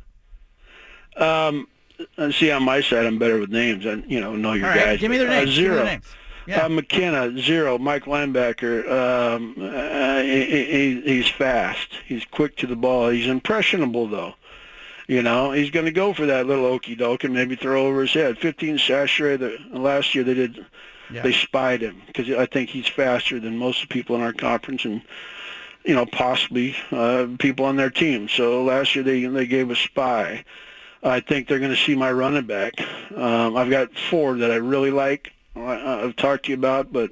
Um, 1.17 1.67
see, 2.31 2.51
on 2.51 2.63
my 2.63 2.81
side, 2.81 3.05
I'm 3.05 3.17
better 3.17 3.39
with 3.39 3.49
names. 3.49 3.85
I, 3.85 3.93
you 4.07 4.21
know, 4.21 4.35
know 4.35 4.53
your 4.53 4.67
All 4.67 4.75
right, 4.75 4.85
guys. 4.85 4.99
Give 4.99 5.11
me 5.11 5.17
their 5.17 5.29
names. 5.29 5.49
Uh, 5.49 5.53
zero. 5.53 5.75
Their 5.75 5.85
names. 5.85 6.05
Yeah. 6.45 6.65
Uh, 6.65 6.69
McKenna, 6.69 7.37
zero. 7.39 7.77
Mike 7.77 8.05
linebacker. 8.05 8.89
Um, 8.89 9.55
uh, 9.59 10.21
he, 10.21 10.45
he, 10.45 11.01
he's 11.01 11.27
fast. 11.27 11.89
He's 12.05 12.23
quick 12.25 12.55
to 12.57 12.67
the 12.67 12.75
ball. 12.75 13.09
He's 13.09 13.27
impressionable, 13.27 14.07
though. 14.07 14.35
You 15.07 15.23
know, 15.23 15.53
he's 15.53 15.71
going 15.71 15.85
to 15.85 15.91
go 15.91 16.13
for 16.13 16.25
that 16.25 16.47
little 16.47 16.65
okey 16.65 16.95
doke 16.95 17.23
and 17.23 17.33
maybe 17.33 17.55
throw 17.55 17.87
over 17.87 18.01
his 18.01 18.13
head. 18.13 18.37
15 18.37 18.77
sachet. 18.77 19.37
The, 19.37 19.57
last 19.71 20.13
year 20.13 20.23
they 20.23 20.33
did 20.33 20.65
yeah. 21.11 21.21
they 21.21 21.31
spied 21.31 21.81
him 21.81 22.01
because 22.07 22.29
I 22.29 22.45
think 22.45 22.69
he's 22.69 22.87
faster 22.87 23.39
than 23.39 23.57
most 23.57 23.87
people 23.89 24.15
in 24.15 24.21
our 24.21 24.33
conference 24.33 24.85
and 24.85 25.01
you 25.87 25.95
know 25.95 26.05
possibly 26.05 26.75
uh, 26.91 27.27
people 27.39 27.65
on 27.65 27.77
their 27.77 27.89
team. 27.89 28.27
So 28.27 28.63
last 28.63 28.93
year 28.93 29.03
they 29.03 29.25
they 29.25 29.47
gave 29.47 29.71
a 29.71 29.75
spy. 29.75 30.43
I 31.01 31.21
think 31.21 31.47
they're 31.47 31.59
going 31.59 31.71
to 31.71 31.77
see 31.77 31.95
my 31.95 32.11
running 32.11 32.45
back. 32.45 32.73
Um, 33.15 33.55
I've 33.55 33.69
got 33.69 33.95
four 34.09 34.35
that 34.37 34.51
I 34.51 34.55
really 34.55 34.91
like. 34.91 35.31
I, 35.55 36.03
I've 36.03 36.15
talked 36.15 36.45
to 36.45 36.51
you 36.51 36.57
about, 36.57 36.91
but 36.91 37.11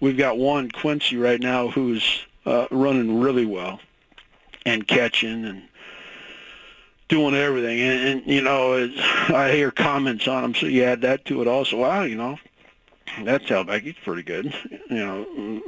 we've 0.00 0.16
got 0.16 0.38
one 0.38 0.70
Quincy 0.70 1.16
right 1.16 1.40
now 1.40 1.68
who's 1.68 2.24
uh, 2.46 2.66
running 2.70 3.20
really 3.20 3.44
well 3.44 3.80
and 4.64 4.86
catching 4.86 5.44
and 5.44 5.62
doing 7.08 7.34
everything. 7.34 7.80
And, 7.80 8.08
and 8.08 8.26
you 8.26 8.40
know, 8.40 8.74
it, 8.74 8.92
I 9.30 9.52
hear 9.52 9.70
comments 9.70 10.26
on 10.26 10.44
him, 10.44 10.54
so 10.54 10.66
you 10.66 10.84
add 10.84 11.02
that 11.02 11.24
to 11.26 11.42
it 11.42 11.48
also. 11.48 11.78
Wow, 11.78 12.02
you 12.02 12.16
know, 12.16 12.38
that's 13.24 13.44
Hellback. 13.44 13.82
He's 13.82 13.94
pretty 14.02 14.22
good. 14.22 14.54
You 14.88 14.96
know. 14.96 15.60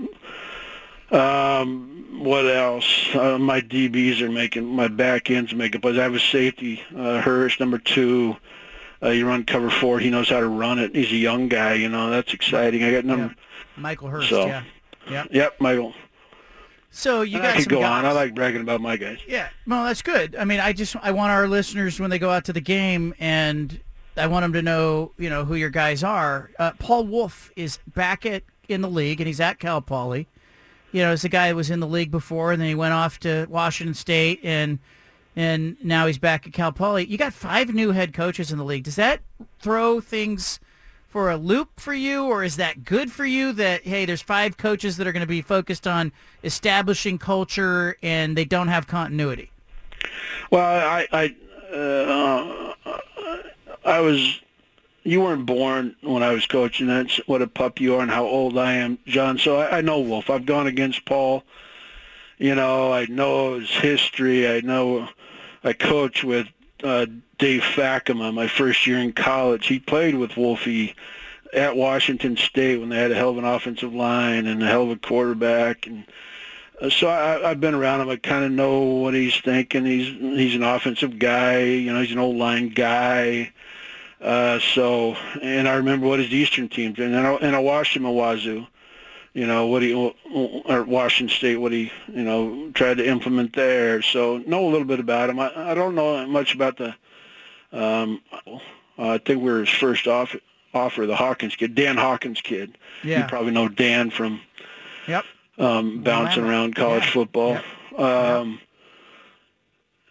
Um, 1.10 2.20
what 2.20 2.46
else? 2.46 3.14
Uh, 3.14 3.38
my 3.38 3.60
DBs 3.60 4.20
are 4.20 4.30
making, 4.30 4.64
my 4.66 4.88
back 4.88 5.30
ends 5.30 5.54
making 5.54 5.80
plays. 5.80 5.98
I 5.98 6.02
have 6.02 6.14
a 6.14 6.20
safety, 6.20 6.82
uh, 6.96 7.20
Hirsch, 7.20 7.60
number 7.60 7.78
two. 7.78 8.36
Uh, 9.02 9.10
you 9.10 9.26
run 9.26 9.44
cover 9.44 9.70
four. 9.70 10.00
He 10.00 10.10
knows 10.10 10.28
how 10.28 10.40
to 10.40 10.48
run 10.48 10.78
it. 10.78 10.94
He's 10.96 11.12
a 11.12 11.16
young 11.16 11.48
guy. 11.48 11.74
You 11.74 11.88
know, 11.88 12.10
that's 12.10 12.32
exciting. 12.32 12.82
I 12.82 12.90
got 12.90 13.04
number. 13.04 13.26
Yeah. 13.26 13.80
Michael 13.82 14.08
Hurst. 14.08 14.30
So, 14.30 14.46
yeah. 14.46 14.64
Yep. 15.08 15.28
Yep, 15.30 15.60
Michael. 15.60 15.94
So 16.90 17.20
you 17.20 17.38
got 17.38 17.56
I 17.56 17.58
could 17.58 17.68
go 17.68 17.80
guys. 17.80 18.04
on. 18.04 18.06
I 18.06 18.12
like 18.12 18.34
bragging 18.34 18.62
about 18.62 18.80
my 18.80 18.96
guys. 18.96 19.18
Yeah, 19.28 19.50
well, 19.66 19.84
that's 19.84 20.00
good. 20.00 20.34
I 20.34 20.46
mean, 20.46 20.60
I 20.60 20.72
just 20.72 20.96
I 21.02 21.10
want 21.10 21.30
our 21.30 21.46
listeners 21.46 22.00
when 22.00 22.08
they 22.08 22.18
go 22.18 22.30
out 22.30 22.46
to 22.46 22.54
the 22.54 22.60
game, 22.60 23.14
and 23.18 23.78
I 24.16 24.26
want 24.28 24.44
them 24.44 24.54
to 24.54 24.62
know, 24.62 25.12
you 25.18 25.28
know, 25.28 25.44
who 25.44 25.56
your 25.56 25.68
guys 25.68 26.02
are. 26.02 26.50
Uh, 26.58 26.70
Paul 26.78 27.04
Wulff 27.06 27.50
is 27.54 27.78
back 27.86 28.24
at 28.24 28.44
in 28.68 28.80
the 28.80 28.88
league, 28.88 29.20
and 29.20 29.26
he's 29.26 29.40
at 29.40 29.58
Cal 29.58 29.82
Poly. 29.82 30.26
You 30.92 31.02
know, 31.02 31.10
he's 31.10 31.24
a 31.24 31.28
guy 31.28 31.48
that 31.48 31.54
was 31.56 31.70
in 31.70 31.80
the 31.80 31.86
league 31.86 32.10
before, 32.10 32.52
and 32.52 32.60
then 32.60 32.68
he 32.68 32.74
went 32.74 32.94
off 32.94 33.18
to 33.20 33.46
Washington 33.48 33.94
State, 33.94 34.40
and 34.42 34.78
and 35.34 35.76
now 35.84 36.06
he's 36.06 36.18
back 36.18 36.46
at 36.46 36.52
Cal 36.52 36.72
Poly. 36.72 37.06
You 37.06 37.18
got 37.18 37.32
five 37.32 37.74
new 37.74 37.92
head 37.92 38.14
coaches 38.14 38.50
in 38.50 38.58
the 38.58 38.64
league. 38.64 38.84
Does 38.84 38.96
that 38.96 39.20
throw 39.60 40.00
things? 40.00 40.60
for 41.16 41.30
a 41.30 41.36
loop 41.38 41.80
for 41.80 41.94
you, 41.94 42.24
or 42.26 42.44
is 42.44 42.56
that 42.56 42.84
good 42.84 43.10
for 43.10 43.24
you 43.24 43.50
that, 43.50 43.82
hey, 43.86 44.04
there's 44.04 44.20
five 44.20 44.58
coaches 44.58 44.98
that 44.98 45.06
are 45.06 45.12
going 45.12 45.22
to 45.22 45.26
be 45.26 45.40
focused 45.40 45.86
on 45.86 46.12
establishing 46.44 47.16
culture 47.16 47.96
and 48.02 48.36
they 48.36 48.44
don't 48.44 48.68
have 48.68 48.86
continuity? 48.86 49.50
Well, 50.50 50.62
I, 50.62 51.06
I, 51.12 51.74
uh, 51.74 52.74
I 53.82 54.00
was, 54.00 54.42
you 55.06 55.20
weren't 55.20 55.46
born 55.46 55.94
when 56.02 56.24
I 56.24 56.32
was 56.32 56.46
coaching. 56.46 56.88
That's 56.88 57.18
what 57.28 57.40
a 57.40 57.46
pup 57.46 57.80
you 57.80 57.94
are 57.94 58.02
and 58.02 58.10
how 58.10 58.24
old 58.24 58.58
I 58.58 58.74
am, 58.74 58.98
John. 59.06 59.38
So 59.38 59.56
I, 59.58 59.78
I 59.78 59.80
know 59.80 60.00
Wulff. 60.00 60.30
I've 60.30 60.46
gone 60.46 60.66
against 60.66 61.04
Paul. 61.04 61.44
You 62.38 62.56
know, 62.56 62.92
I 62.92 63.06
know 63.06 63.60
his 63.60 63.70
history. 63.70 64.48
I 64.48 64.60
know 64.60 65.08
I 65.62 65.74
coach 65.74 66.24
with 66.24 66.48
uh, 66.82 67.06
Dave 67.38 67.62
Fakema 67.62 68.34
my 68.34 68.48
first 68.48 68.86
year 68.86 68.98
in 68.98 69.12
college. 69.12 69.68
He 69.68 69.78
played 69.78 70.16
with 70.16 70.36
Wolfie 70.36 70.96
at 71.52 71.76
Washington 71.76 72.36
State 72.36 72.80
when 72.80 72.88
they 72.88 72.98
had 72.98 73.12
a 73.12 73.14
hell 73.14 73.30
of 73.30 73.38
an 73.38 73.44
offensive 73.44 73.94
line 73.94 74.46
and 74.46 74.60
a 74.60 74.66
hell 74.66 74.82
of 74.82 74.90
a 74.90 74.96
quarterback. 74.96 75.86
And 75.86 76.04
uh, 76.80 76.90
so 76.90 77.06
I, 77.06 77.48
I've 77.48 77.60
been 77.60 77.74
around 77.74 78.00
him. 78.00 78.08
I 78.10 78.16
kind 78.16 78.44
of 78.44 78.50
know 78.50 78.82
what 78.82 79.14
he's 79.14 79.38
thinking. 79.40 79.84
He's 79.84 80.08
he's 80.08 80.56
an 80.56 80.64
offensive 80.64 81.20
guy. 81.20 81.60
You 81.60 81.92
know, 81.92 82.00
he's 82.00 82.12
an 82.12 82.18
old 82.18 82.36
line 82.36 82.70
guy. 82.70 83.52
Uh, 84.20 84.58
so, 84.58 85.14
and 85.42 85.68
I 85.68 85.74
remember 85.74 86.06
what 86.06 86.18
his 86.18 86.30
Eastern 86.30 86.68
team 86.68 86.94
did, 86.94 87.12
and 87.12 87.26
I, 87.26 87.34
and 87.34 87.54
I 87.54 87.58
watched 87.58 87.96
him 87.96 88.06
at 88.06 88.14
Wazoo 88.14 88.66
you 89.36 89.46
know 89.46 89.66
what 89.66 89.82
he 89.82 89.92
or 89.92 90.82
Washington 90.84 91.36
State 91.36 91.56
what 91.56 91.70
he 91.70 91.92
you 92.08 92.24
know 92.24 92.70
tried 92.72 92.96
to 92.96 93.06
implement 93.06 93.52
there. 93.52 94.00
So 94.00 94.38
know 94.38 94.66
a 94.66 94.70
little 94.70 94.86
bit 94.86 94.98
about 94.98 95.28
him. 95.28 95.38
I, 95.38 95.72
I 95.72 95.74
don't 95.74 95.94
know 95.94 96.26
much 96.26 96.54
about 96.54 96.78
the. 96.78 96.94
Um, 97.70 98.22
I 98.96 99.18
think 99.18 99.42
we 99.42 99.50
are 99.50 99.60
his 99.60 99.68
first 99.68 100.06
off, 100.06 100.34
offer, 100.72 101.04
the 101.04 101.16
Hawkins 101.16 101.54
kid, 101.54 101.74
Dan 101.74 101.98
Hawkins 101.98 102.40
kid. 102.40 102.78
Yeah. 103.04 103.22
You 103.22 103.28
probably 103.28 103.52
know 103.52 103.68
Dan 103.68 104.08
from. 104.08 104.40
Yep. 105.06 105.24
Um, 105.58 106.02
bouncing 106.02 106.44
around 106.44 106.74
college 106.74 107.04
yeah. 107.04 107.12
football. 107.12 107.50
Yep. 107.50 108.00
Um, 108.00 108.50
yep. 108.52 108.60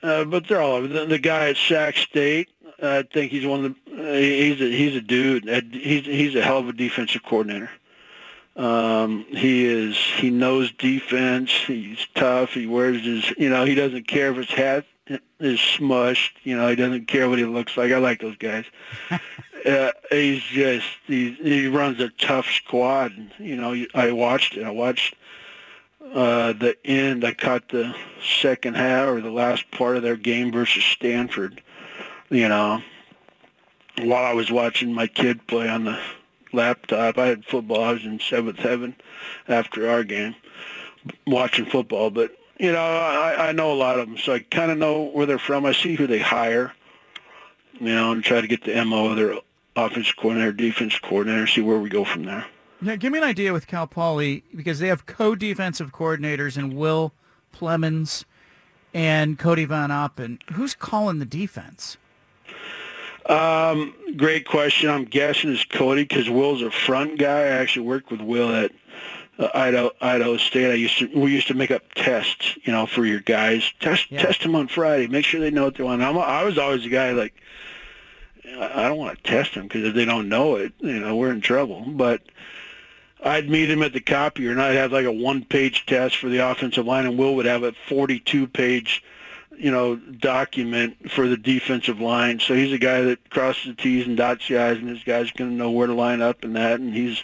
Uh, 0.04 0.26
but 0.26 0.48
they're 0.48 0.62
all 0.62 0.84
the, 0.84 1.08
the 1.08 1.18
guy 1.18 1.50
at 1.50 1.58
Sac 1.58 1.98
State. 1.98 2.50
I 2.82 3.04
think 3.04 3.32
he's 3.32 3.46
one 3.46 3.66
of 3.66 3.76
the. 3.86 4.20
He's 4.20 4.62
a 4.62 4.70
he's 4.70 4.96
a 4.96 5.02
dude. 5.02 5.48
He's 5.74 6.06
he's 6.06 6.36
a 6.36 6.42
hell 6.42 6.60
of 6.60 6.70
a 6.70 6.74
defensive 6.74 7.24
coordinator. 7.24 7.70
Um, 8.56 9.26
he 9.30 9.66
is 9.66 9.98
he 9.98 10.30
knows 10.30 10.72
defense. 10.72 11.52
He's 11.52 12.06
tough. 12.16 12.52
He 12.52 12.68
wears 12.68 13.04
his 13.04 13.30
you 13.38 13.50
know 13.50 13.66
he 13.66 13.76
doesn't 13.76 14.08
care 14.08 14.32
if 14.32 14.38
his 14.38 14.50
hat 14.50 14.86
is 15.40 15.60
smushed. 15.60 16.32
You 16.44 16.58
know 16.58 16.70
he 16.70 16.76
doesn't 16.76 17.08
care 17.08 17.30
what 17.30 17.40
he 17.40 17.46
looks 17.46 17.76
like. 17.76 17.92
I 17.92 17.98
like 17.98 18.22
those 18.22 18.38
guys. 18.38 18.66
uh, 19.66 19.92
he's 20.10 20.42
just 20.44 20.88
he 21.06 21.32
he 21.34 21.68
runs 21.68 22.00
a 22.00 22.10
tough 22.10 22.48
squad. 22.48 23.14
You 23.40 23.58
know 23.58 23.86
I 23.94 24.12
watched 24.12 24.56
it. 24.56 24.64
I 24.64 24.72
watched 24.72 25.16
uh, 26.14 26.54
the 26.54 26.78
end. 26.86 27.26
I 27.26 27.34
caught 27.34 27.70
the 27.70 27.94
second 28.22 28.76
half 28.76 29.10
or 29.10 29.20
the 29.20 29.32
last 29.32 29.70
part 29.72 29.98
of 29.98 30.04
their 30.04 30.16
game 30.16 30.52
versus 30.52 30.84
Stanford. 30.84 31.62
You 32.30 32.50
know 32.50 32.82
while 34.02 34.26
I 34.26 34.34
was 34.34 34.52
watching 34.52 34.94
my 34.94 35.08
kid 35.08 35.46
play 35.48 35.70
on 35.70 35.86
the 35.86 36.00
laptop. 36.54 37.18
I 37.18 37.28
had 37.28 37.46
football. 37.46 37.84
I 37.84 37.94
was 37.94 38.06
in 38.06 38.20
seventh 38.20 38.60
heaven 38.60 38.96
after 39.48 39.90
our 39.90 40.04
game, 40.04 40.36
watching 41.26 41.66
football. 41.66 42.10
But 42.10 42.36
you 42.60 42.72
know, 42.72 42.82
I, 42.82 43.50
I 43.50 43.52
know 43.52 43.72
a 43.72 43.76
lot 43.76 44.00
of 44.00 44.08
them, 44.08 44.18
so 44.18 44.34
I 44.34 44.40
kind 44.40 44.72
of 44.72 44.78
know 44.78 45.04
where 45.04 45.26
they're 45.26 45.40
from. 45.40 45.66
I 45.66 45.74
see 45.74 45.96
who 45.96 46.08
they 46.08 46.20
hire, 46.20 46.74
you 47.80 47.88
know, 47.88 48.12
and 48.12 48.24
try 48.24 48.42
to 48.42 48.48
get 48.48 48.64
the 48.64 48.84
mo 48.86 49.10
of 49.10 49.18
their 49.18 49.36
offense 49.76 50.12
coordinator, 50.12 50.54
defense 50.54 50.98
coordinator, 51.00 51.48
see 51.48 51.62
where 51.62 51.80
we 51.80 51.90
go 51.90 52.06
from 52.06 52.24
there. 52.24 52.46
Yeah, 52.82 52.98
give 52.98 53.12
me 53.12 53.20
an 53.20 53.24
idea 53.24 53.54
with 53.54 53.68
Cal 53.68 53.88
Poly 53.88 54.44
because 54.54 54.80
they 54.80 54.90
have 54.90 55.06
co-defensive 55.06 55.92
coordinators 55.92 56.58
and 56.58 56.76
Will 56.76 57.14
Plemons 57.54 58.26
and 58.94 59.40
Cody 59.40 59.66
Von 59.66 59.92
Appen. 59.92 60.40
Who's 60.54 60.76
calling 60.76 61.20
the 61.20 61.26
defense? 61.26 61.98
Um, 63.26 63.96
great 64.18 64.48
question. 64.48 64.90
I'm 64.90 65.06
guessing 65.06 65.52
it's 65.52 65.66
Cody 65.66 66.04
because 66.04 66.30
Will's 66.30 66.62
a 66.62 66.72
front 66.72 67.18
guy. 67.18 67.40
I 67.40 67.48
actually 67.48 67.88
worked 67.88 68.12
with 68.12 68.22
Will 68.22 68.54
at 68.54 68.72
uh, 69.40 69.50
Idaho, 69.54 69.92
Idaho 70.00 70.38
State. 70.38 70.72
I 70.72 70.76
used 70.76 71.00
to 71.00 71.10
we 71.16 71.32
used 71.32 71.48
to 71.48 71.56
make 71.56 71.72
up 71.72 71.82
tests, 71.96 72.58
you 72.64 72.72
know, 72.72 72.86
for 72.86 73.06
your 73.06 73.22
guys. 73.22 73.72
Test 73.80 74.12
yeah. 74.12 74.22
test 74.22 74.44
them 74.44 74.56
on 74.56 74.68
Friday. 74.68 75.08
Make 75.08 75.26
sure 75.26 75.42
they 75.42 75.50
know 75.50 75.66
what 75.66 75.76
they 75.76 75.84
want. 75.84 76.04
I'm, 76.04 76.18
I 76.18 76.44
was 76.44 76.58
always 76.58 76.84
the 76.84 76.90
guy 76.90 77.12
like 77.12 77.34
I 78.60 78.88
don't 78.88 78.98
want 78.98 79.18
to 79.18 79.24
test 79.24 79.56
them 79.56 79.64
because 79.64 79.84
if 79.84 79.96
they 79.96 80.06
don't 80.06 80.30
know 80.30 80.56
it, 80.56 80.74
you 80.80 81.00
know, 81.00 81.16
we're 81.16 81.32
in 81.32 81.42
trouble. 81.42 81.84
But 81.88 82.22
I'd 83.24 83.50
meet 83.50 83.72
him 83.72 83.82
at 83.82 83.94
the 83.94 84.02
copier 84.02 84.52
and 84.52 84.62
I'd 84.62 84.76
have 84.76 84.92
like 84.92 85.06
a 85.06 85.12
one-page 85.12 85.88
test 85.88 86.18
for 86.18 86.30
the 86.30 86.48
offensive 86.50 86.86
line, 86.86 87.06
and 87.06 87.18
Will 87.18 87.36
would 87.36 87.48
have 87.48 87.64
a 87.64 87.72
42-page 87.90 89.04
you 89.58 89.72
know, 89.72 89.96
document 89.96 91.12
for 91.12 91.28
the 91.28 91.38
defensive 91.38 92.00
line. 92.00 92.40
So 92.40 92.54
he's 92.54 92.74
a 92.74 92.78
guy 92.78 93.02
that 93.02 93.30
crosses 93.30 93.66
the 93.66 93.74
T's 93.74 94.08
and 94.08 94.18
dots 94.18 94.48
the 94.48 94.58
I's, 94.58 94.78
and 94.78 94.90
his 94.90 95.04
guy's 95.04 95.32
going 95.32 95.52
to 95.52 95.56
know 95.56 95.72
where 95.72 95.88
to 95.88 95.94
line 95.94 96.22
up 96.22 96.44
and 96.44 96.56
that, 96.56 96.80
and 96.80 96.94
he's 96.94 97.24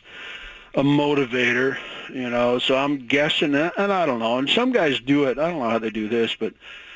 a 0.76 0.84
motivator, 0.84 1.78
you 2.14 2.30
know. 2.30 2.60
So 2.60 2.78
I'm 2.78 3.08
guessing 3.08 3.52
that, 3.54 3.74
and 3.78 3.92
I 3.92 4.06
don't 4.06 4.20
know. 4.20 4.38
And 4.38 4.50
some 4.50 4.72
guys 4.72 5.00
do 5.00 5.26
it. 5.26 5.38
I 5.38 5.50
don't 5.50 5.60
know 5.60 5.70
how 5.70 5.80
they 5.80 5.90
do 5.90 6.08
this, 6.08 6.36
but 6.36 6.54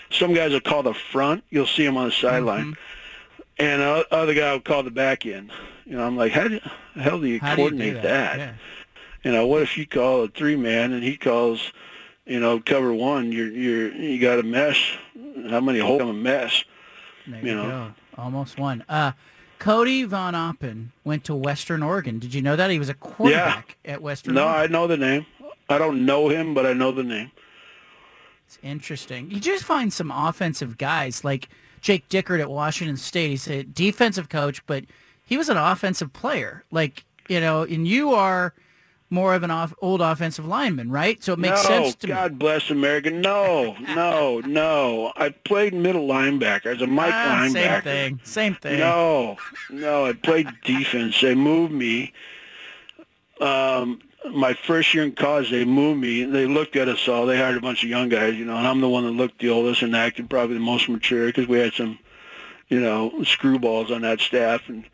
some 0.09 0.33
guys 0.33 0.51
will 0.51 0.61
call 0.61 0.83
the 0.83 0.93
front. 0.93 1.43
You'll 1.49 1.67
see 1.67 1.85
them 1.85 1.97
on 1.97 2.05
the 2.05 2.11
sideline. 2.11 2.73
Mm-hmm. 2.73 2.81
And 3.57 3.81
the 3.81 4.07
other 4.13 4.33
guy 4.33 4.51
will 4.51 4.59
call 4.59 4.83
the 4.83 4.91
back 4.91 5.25
end. 5.25 5.51
You 5.85 5.97
know, 5.97 6.05
I'm 6.05 6.17
like, 6.17 6.33
how, 6.33 6.47
do, 6.47 6.59
how 6.63 6.71
the 6.95 7.01
hell 7.01 7.19
do 7.19 7.27
you 7.27 7.39
how 7.39 7.55
coordinate 7.55 7.79
do 7.79 7.85
you 7.87 7.93
that? 7.95 8.01
that? 8.03 8.37
Yeah. 8.37 8.53
You 9.23 9.31
know, 9.31 9.47
what 9.47 9.61
if 9.61 9.77
you 9.77 9.87
call 9.87 10.23
a 10.23 10.27
three 10.27 10.55
man 10.55 10.93
and 10.93 11.03
he 11.03 11.17
calls– 11.17 11.71
you 12.25 12.39
know, 12.39 12.59
cover 12.59 12.93
one, 12.93 13.31
you're 13.31 13.51
you're 13.51 13.93
you 13.93 14.19
got 14.19 14.39
a 14.39 14.43
mess. 14.43 14.77
How 15.49 15.59
many 15.59 15.79
holes 15.79 16.01
a 16.01 16.13
mess? 16.13 16.63
There 17.27 17.39
you, 17.41 17.47
you 17.49 17.55
know, 17.55 17.63
go. 18.15 18.21
almost 18.21 18.59
one. 18.59 18.83
Uh, 18.87 19.11
Cody 19.59 20.03
Von 20.03 20.35
Appen 20.35 20.91
went 21.03 21.23
to 21.25 21.35
Western 21.35 21.81
Oregon. 21.81 22.19
Did 22.19 22.33
you 22.33 22.41
know 22.41 22.55
that 22.55 22.69
he 22.69 22.79
was 22.79 22.89
a 22.89 22.93
quarterback 22.93 23.77
yeah. 23.83 23.93
at 23.93 24.01
Western? 24.01 24.37
Oregon. 24.37 24.51
No, 24.51 24.57
Oregon? 24.57 24.75
I 24.75 24.79
know 24.79 24.87
the 24.87 24.97
name. 24.97 25.25
I 25.69 25.77
don't 25.77 26.05
know 26.05 26.29
him, 26.29 26.53
but 26.53 26.65
I 26.65 26.73
know 26.73 26.91
the 26.91 27.03
name. 27.03 27.31
It's 28.45 28.59
interesting. 28.61 29.31
You 29.31 29.39
just 29.39 29.63
find 29.63 29.91
some 29.91 30.11
offensive 30.11 30.77
guys 30.77 31.23
like 31.23 31.49
Jake 31.81 32.07
Dickert 32.09 32.39
at 32.39 32.49
Washington 32.49 32.97
State. 32.97 33.29
He's 33.31 33.47
a 33.47 33.63
defensive 33.63 34.29
coach, 34.29 34.63
but 34.67 34.85
he 35.25 35.37
was 35.37 35.49
an 35.49 35.57
offensive 35.57 36.13
player. 36.13 36.63
Like 36.71 37.03
you 37.27 37.39
know, 37.41 37.63
and 37.63 37.87
you 37.87 38.13
are 38.13 38.53
more 39.09 39.35
of 39.35 39.43
an 39.43 39.51
off, 39.51 39.73
old 39.81 40.01
offensive 40.01 40.45
lineman, 40.45 40.89
right? 40.89 41.23
So 41.23 41.33
it 41.33 41.39
makes 41.39 41.63
no, 41.63 41.69
sense 41.69 41.95
to 41.95 42.07
God 42.07 42.33
me. 42.33 42.37
bless 42.37 42.69
America. 42.69 43.11
No, 43.11 43.75
no, 43.95 44.39
no. 44.41 45.13
I 45.15 45.29
played 45.29 45.73
middle 45.73 46.07
linebacker 46.07 46.67
as 46.67 46.81
a 46.81 46.87
Mike 46.87 47.13
ah, 47.13 47.41
linebacker. 47.41 47.53
Same 47.53 47.81
thing. 47.81 48.19
Same 48.23 48.55
thing. 48.55 48.79
No, 48.79 49.37
no. 49.69 50.05
I 50.05 50.13
played 50.13 50.49
defense. 50.63 51.19
They 51.21 51.35
moved 51.35 51.73
me. 51.73 52.13
Um, 53.39 54.01
my 54.31 54.53
first 54.53 54.93
year 54.93 55.03
in 55.03 55.11
college, 55.11 55.51
they 55.51 55.65
moved 55.65 56.01
me. 56.01 56.23
They 56.23 56.47
looked 56.47 56.75
at 56.75 56.87
us 56.87 57.07
all. 57.07 57.25
They 57.25 57.37
hired 57.37 57.57
a 57.57 57.61
bunch 57.61 57.83
of 57.83 57.89
young 57.89 58.09
guys, 58.09 58.35
you 58.35 58.45
know, 58.45 58.55
and 58.55 58.65
I'm 58.65 58.81
the 58.81 58.89
one 58.89 59.03
that 59.03 59.11
looked 59.11 59.39
the 59.39 59.49
oldest 59.49 59.83
and 59.83 59.95
acted 59.95 60.29
probably 60.29 60.55
the 60.55 60.61
most 60.61 60.89
mature 60.89 61.27
because 61.27 61.47
we 61.47 61.59
had 61.59 61.73
some, 61.73 61.99
you 62.69 62.79
know, 62.79 63.11
screwballs 63.19 63.93
on 63.93 64.01
that 64.01 64.19
staff. 64.19 64.67
And 64.67 64.85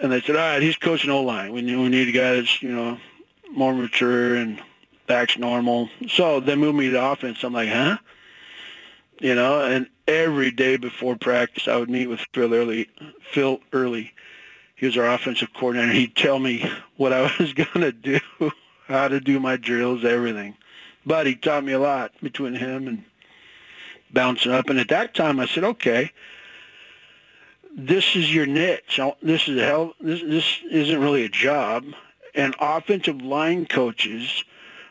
and 0.00 0.10
they 0.10 0.20
said, 0.20 0.34
all 0.34 0.42
right, 0.42 0.62
he's 0.62 0.76
coaching 0.76 1.10
O-line. 1.10 1.52
We, 1.52 1.62
we 1.62 1.88
need 1.88 2.08
a 2.08 2.12
guy 2.12 2.34
that's, 2.34 2.60
you 2.60 2.74
know, 2.74 2.98
more 3.52 3.74
mature 3.74 4.34
and 4.34 4.60
back's 5.06 5.38
normal. 5.38 5.88
So 6.08 6.40
they 6.40 6.56
moved 6.56 6.78
me 6.78 6.90
to 6.90 7.12
offense. 7.12 7.42
I'm 7.44 7.52
like, 7.52 7.68
huh? 7.68 7.98
you 9.22 9.36
know, 9.36 9.62
and 9.62 9.88
every 10.08 10.50
day 10.50 10.76
before 10.76 11.16
practice, 11.16 11.68
I 11.68 11.76
would 11.76 11.88
meet 11.88 12.08
with 12.08 12.20
Phil 12.34 12.52
Early. 12.52 12.90
Phil 13.30 13.60
Early, 13.72 14.12
he 14.74 14.86
was 14.86 14.98
our 14.98 15.06
offensive 15.12 15.54
coordinator. 15.54 15.92
He'd 15.92 16.16
tell 16.16 16.40
me 16.40 16.68
what 16.96 17.12
I 17.12 17.22
was 17.38 17.54
to 17.54 17.92
do, 17.92 18.18
how 18.88 19.06
to 19.08 19.20
do 19.20 19.38
my 19.38 19.56
drills, 19.56 20.04
everything. 20.04 20.56
But 21.06 21.26
he 21.26 21.36
taught 21.36 21.64
me 21.64 21.72
a 21.72 21.78
lot 21.78 22.12
between 22.20 22.54
him 22.54 22.88
and 22.88 23.04
bouncing 24.12 24.50
up. 24.50 24.68
And 24.68 24.78
at 24.80 24.88
that 24.88 25.14
time, 25.14 25.38
I 25.38 25.46
said, 25.46 25.64
okay, 25.64 26.10
this 27.76 28.16
is 28.16 28.34
your 28.34 28.46
niche. 28.46 28.98
This 29.22 29.48
is 29.48 29.56
a 29.60 29.64
hell. 29.64 29.94
This 30.00 30.20
this 30.20 30.58
isn't 30.68 31.00
really 31.00 31.24
a 31.24 31.28
job. 31.28 31.84
And 32.34 32.54
offensive 32.60 33.20
line 33.20 33.66
coaches 33.66 34.44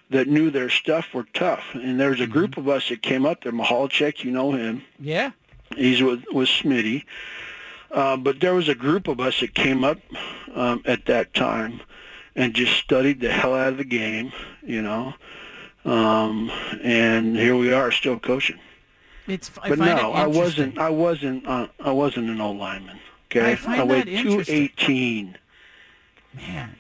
that 0.10 0.28
knew 0.28 0.52
their 0.52 0.70
stuff 0.70 1.14
were 1.14 1.26
tough. 1.34 1.64
And 1.74 2.00
there 2.00 2.10
was 2.10 2.20
a 2.20 2.28
group 2.28 2.52
mm-hmm. 2.52 2.62
of 2.62 2.70
us 2.70 2.90
that 2.90 3.02
came 3.02 3.26
up 3.26 3.44
there. 3.44 3.52
Mahalchek, 3.52 4.24
you 4.24 4.32
know 4.32 4.52
him. 4.52 4.84
Yeah. 5.00 5.32
He's 5.76 6.02
with 6.02 6.24
with 6.32 6.50
Smitty. 6.50 7.06
Uh, 7.92 8.18
but 8.18 8.40
there 8.40 8.54
was 8.54 8.70
a 8.70 8.76
group 8.76 9.08
of 9.08 9.20
us 9.20 9.40
that 9.42 9.54
came 9.54 9.84
up 9.84 9.98
um, 10.56 10.82
at 10.86 11.06
that 11.06 11.34
time 11.34 11.82
and 12.36 12.54
just 12.54 12.74
studied 12.78 13.20
the 13.20 13.32
hell 13.32 13.54
out 13.54 13.70
of 13.70 13.78
the 13.78 13.84
game, 13.84 14.32
you 14.64 14.82
know. 14.82 15.14
Um, 15.84 16.52
and 16.84 17.36
here 17.36 17.56
we 17.56 17.74
are, 17.74 17.92
still 17.92 18.20
coaching. 18.20 18.60
It's, 19.28 19.52
I 19.62 19.70
but 19.70 19.80
no, 19.80 20.14
I 20.14 20.28
wasn't. 20.28 20.78
I 20.78 20.90
wasn't. 20.90 21.46
Uh, 21.48 21.68
I 21.80 21.92
wasn't 21.92 22.30
an 22.30 22.40
old 22.42 22.58
lineman. 22.58 23.00
Okay, 23.26 23.58
I, 23.66 23.82
I 23.82 23.84
weighed 23.84 24.06
two 24.06 24.44
eighteen. 24.48 25.38
Man, 26.34 26.76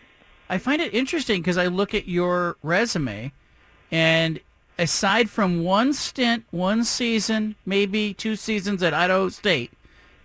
I 0.51 0.58
find 0.58 0.81
it 0.81 0.93
interesting 0.93 1.41
because 1.41 1.58
I 1.58 1.67
look 1.67 1.93
at 1.96 2.10
your 2.10 2.58
resume, 2.62 3.31
and 3.89 4.41
aside 4.77 5.29
from 5.29 5.63
one 5.63 5.93
stint, 5.93 6.43
one 6.51 6.84
season, 6.84 7.55
maybe 7.65 8.13
two 8.13 8.36
seasons 8.36 8.84
at 8.84 8.93
Idaho 8.93 9.29
State, 9.29 9.72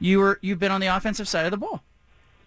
you 0.00 0.18
were 0.18 0.40
you've 0.42 0.59
been 0.59 0.73
on 0.73 0.80
the 0.80 0.88
offensive 0.88 1.28
side 1.28 1.45
of 1.45 1.52
the 1.52 1.56
ball. 1.56 1.80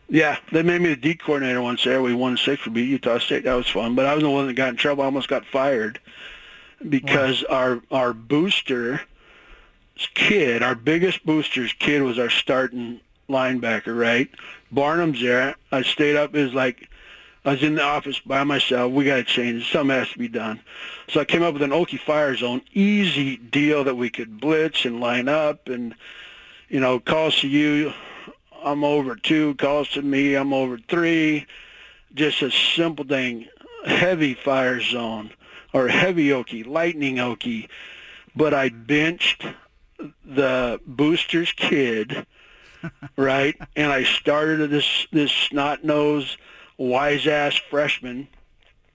Yeah, 0.10 0.38
they 0.52 0.62
made 0.62 0.82
me 0.82 0.90
the 0.90 0.98
D 0.98 1.16
coordinator 1.16 1.62
once 1.62 1.86
there. 1.86 2.02
We 2.02 2.14
won 2.14 2.36
six 2.36 2.62
for 2.62 2.70
beat 2.70 2.90
Utah 2.90 3.18
State. 3.18 3.46
That 3.46 3.54
was 3.54 3.70
fun. 3.70 3.96
But 3.96 4.08
I 4.08 4.14
was 4.14 4.24
the 4.24 4.30
one 4.30 4.48
that 4.48 4.54
got 4.56 4.70
in 4.70 4.76
trouble. 4.76 5.04
I 5.04 5.06
almost 5.06 5.30
got 5.30 5.46
fired 5.46 6.02
because 6.90 7.46
wow. 7.50 7.56
our 7.56 7.82
our 7.92 8.14
booster 8.14 9.00
kid, 10.16 10.64
our 10.64 10.76
biggest 10.76 11.26
booster's 11.26 11.72
kid 11.72 12.02
was 12.02 12.20
our 12.20 12.30
starting 12.30 13.00
linebacker, 13.30 13.98
right? 13.98 14.30
Barnum's 14.70 15.22
there. 15.22 15.56
I 15.72 15.84
stayed 15.84 16.18
up 16.18 16.36
is 16.36 16.54
like 16.54 16.90
I 17.50 17.54
was 17.54 17.64
in 17.64 17.74
the 17.74 17.82
office 17.82 18.20
by 18.20 18.44
myself. 18.44 18.92
We 18.92 19.06
got 19.06 19.16
to 19.16 19.24
change. 19.24 19.72
Something 19.72 19.98
has 19.98 20.12
to 20.12 20.20
be 20.20 20.28
done. 20.28 20.60
So 21.08 21.20
I 21.20 21.26
came 21.26 21.42
up 21.42 21.54
with 21.54 21.64
an 21.64 21.72
Okie 21.72 22.00
fire 22.00 22.36
zone, 22.36 22.62
easy 22.74 23.38
deal 23.38 23.84
that 23.86 23.96
we 23.96 24.12
could 24.12 24.40
blitz 24.40 24.86
and 24.86 25.00
line 25.00 25.28
up, 25.28 25.68
and 25.68 25.96
you 26.68 26.80
know, 26.80 27.00
calls 27.00 27.40
to 27.40 27.48
you, 27.48 27.92
I'm 28.64 28.84
over 28.84 29.16
two. 29.16 29.56
Calls 29.56 29.90
to 29.94 30.04
me, 30.04 30.36
I'm 30.36 30.54
over 30.54 30.78
three. 30.78 31.48
Just 32.14 32.44
a 32.44 32.52
simple 32.52 33.04
thing. 33.04 33.48
Heavy 33.84 34.36
fire 34.36 34.80
zone 34.80 35.32
or 35.74 35.88
heavy 35.88 36.28
Okie, 36.28 36.68
lightning 36.68 37.16
Okie. 37.16 37.68
But 38.36 38.54
I 38.54 38.70
benched 38.70 39.44
the 40.24 40.80
booster's 40.86 41.52
kid, 41.54 42.28
right? 43.16 43.60
And 43.76 43.92
I 43.92 44.04
started 44.04 44.70
this 44.70 45.08
this 45.12 45.32
snot 45.32 45.84
nose, 45.84 46.38
wise 46.80 47.28
ass 47.28 47.56
freshman, 47.70 48.28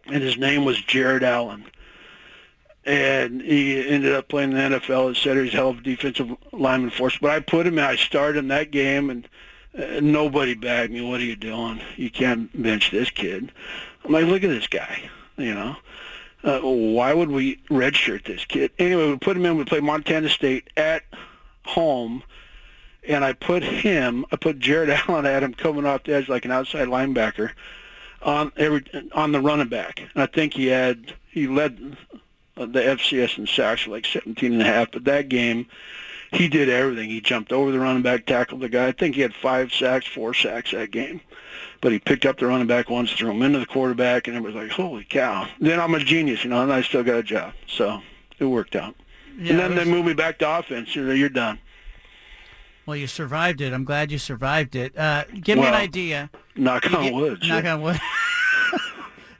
and 0.06 0.22
his 0.22 0.36
name 0.36 0.64
was 0.64 0.80
Jared 0.80 1.22
Allen. 1.22 1.66
And 2.86 3.40
he 3.40 3.88
ended 3.88 4.14
up 4.14 4.28
playing 4.28 4.52
in 4.52 4.72
the 4.72 4.78
NFL 4.78 5.10
at 5.10 5.16
center. 5.16 5.44
He's 5.44 5.52
hell 5.52 5.70
of 5.70 5.78
a 5.78 5.82
defensive 5.82 6.36
lineman 6.52 6.90
force. 6.90 7.16
But 7.18 7.30
I 7.30 7.40
put 7.40 7.66
him 7.66 7.78
in. 7.78 7.84
I 7.84 7.96
started 7.96 8.40
him 8.40 8.48
that 8.48 8.72
game, 8.72 9.08
and 9.08 9.28
uh, 9.78 10.00
nobody 10.02 10.54
bagged 10.54 10.92
me. 10.92 11.00
What 11.00 11.20
are 11.20 11.24
you 11.24 11.36
doing? 11.36 11.80
You 11.96 12.10
can't 12.10 12.50
bench 12.60 12.90
this 12.90 13.08
kid. 13.08 13.52
I'm 14.04 14.12
like, 14.12 14.26
look 14.26 14.44
at 14.44 14.50
this 14.50 14.66
guy. 14.66 15.08
You 15.38 15.54
know, 15.54 15.76
uh, 16.44 16.60
why 16.60 17.14
would 17.14 17.30
we 17.30 17.56
redshirt 17.70 18.24
this 18.24 18.44
kid? 18.44 18.70
Anyway, 18.78 19.08
we 19.08 19.16
put 19.16 19.36
him 19.36 19.46
in. 19.46 19.56
We 19.56 19.64
played 19.64 19.82
Montana 19.82 20.28
State 20.28 20.68
at 20.76 21.04
home, 21.64 22.22
and 23.08 23.24
I 23.24 23.32
put 23.32 23.62
him. 23.62 24.24
I 24.32 24.36
put 24.36 24.58
Jared 24.58 24.90
Allen 25.08 25.26
at 25.26 25.42
him 25.42 25.54
coming 25.54 25.86
off 25.86 26.04
the 26.04 26.14
edge 26.14 26.28
like 26.28 26.44
an 26.44 26.50
outside 26.50 26.88
linebacker 26.88 27.50
on 28.22 28.52
every 28.56 28.84
on 29.12 29.32
the 29.32 29.40
running 29.40 29.68
back. 29.68 30.00
And 30.00 30.22
I 30.22 30.26
think 30.26 30.54
he 30.54 30.66
had 30.66 31.12
he 31.30 31.46
led 31.46 31.96
the 32.56 32.66
FCS 32.66 33.38
in 33.38 33.46
sacks 33.46 33.86
like 33.86 34.06
17 34.06 34.52
and 34.52 34.62
a 34.62 34.64
half. 34.64 34.92
But 34.92 35.04
that 35.04 35.28
game, 35.28 35.66
he 36.32 36.48
did 36.48 36.68
everything. 36.68 37.10
He 37.10 37.20
jumped 37.20 37.52
over 37.52 37.72
the 37.72 37.80
running 37.80 38.02
back, 38.02 38.26
tackled 38.26 38.60
the 38.60 38.68
guy. 38.68 38.88
I 38.88 38.92
think 38.92 39.14
he 39.14 39.20
had 39.20 39.34
five 39.34 39.72
sacks, 39.72 40.06
four 40.06 40.34
sacks 40.34 40.70
that 40.70 40.90
game 40.90 41.20
but 41.84 41.92
he 41.92 41.98
picked 41.98 42.24
up 42.24 42.38
the 42.38 42.46
running 42.46 42.66
back 42.66 42.88
once, 42.88 43.12
threw 43.12 43.30
him 43.30 43.42
into 43.42 43.58
the 43.58 43.66
quarterback, 43.66 44.26
and 44.26 44.34
it 44.34 44.42
was 44.42 44.54
like, 44.54 44.70
holy 44.70 45.04
cow. 45.04 45.46
Then 45.60 45.78
I'm 45.78 45.94
a 45.94 45.98
genius, 45.98 46.42
you 46.42 46.48
know, 46.48 46.62
and 46.62 46.72
I 46.72 46.80
still 46.80 47.02
got 47.02 47.16
a 47.16 47.22
job. 47.22 47.52
So 47.66 48.00
it 48.38 48.46
worked 48.46 48.74
out. 48.74 48.94
Yeah, 49.36 49.50
and 49.50 49.60
then 49.60 49.74
was... 49.74 49.84
they 49.84 49.90
moved 49.90 50.06
me 50.06 50.14
back 50.14 50.38
to 50.38 50.58
offense. 50.58 50.96
You 50.96 51.04
know, 51.04 51.12
you're 51.12 51.28
done. 51.28 51.58
Well, 52.86 52.96
you 52.96 53.06
survived 53.06 53.60
it. 53.60 53.72
I'm 53.72 53.84
glad 53.84 54.12
you 54.12 54.18
survived 54.18 54.76
it. 54.76 54.96
Uh, 54.96 55.24
give 55.42 55.58
well, 55.58 55.70
me 55.70 55.76
an 55.76 55.82
idea. 55.82 56.30
Knock 56.54 56.92
on 56.92 57.12
wood. 57.12 57.42
Knock 57.46 57.64
on 57.64 57.80
wood. 57.80 58.00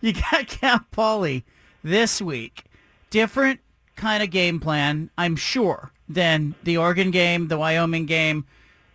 you 0.01 0.15
got 0.15 0.47
Cal 0.49 0.81
Poly 0.91 1.45
this 1.83 2.23
week. 2.23 2.65
Different 3.11 3.61
kind 3.97 4.23
of 4.23 4.31
game 4.31 4.61
plan, 4.61 5.11
I'm 5.19 5.37
sure, 5.37 5.93
than 6.09 6.55
the 6.65 6.77
Oregon 6.79 7.11
game, 7.11 7.49
the 7.49 7.59
Wyoming 7.59 8.07
game, 8.07 8.47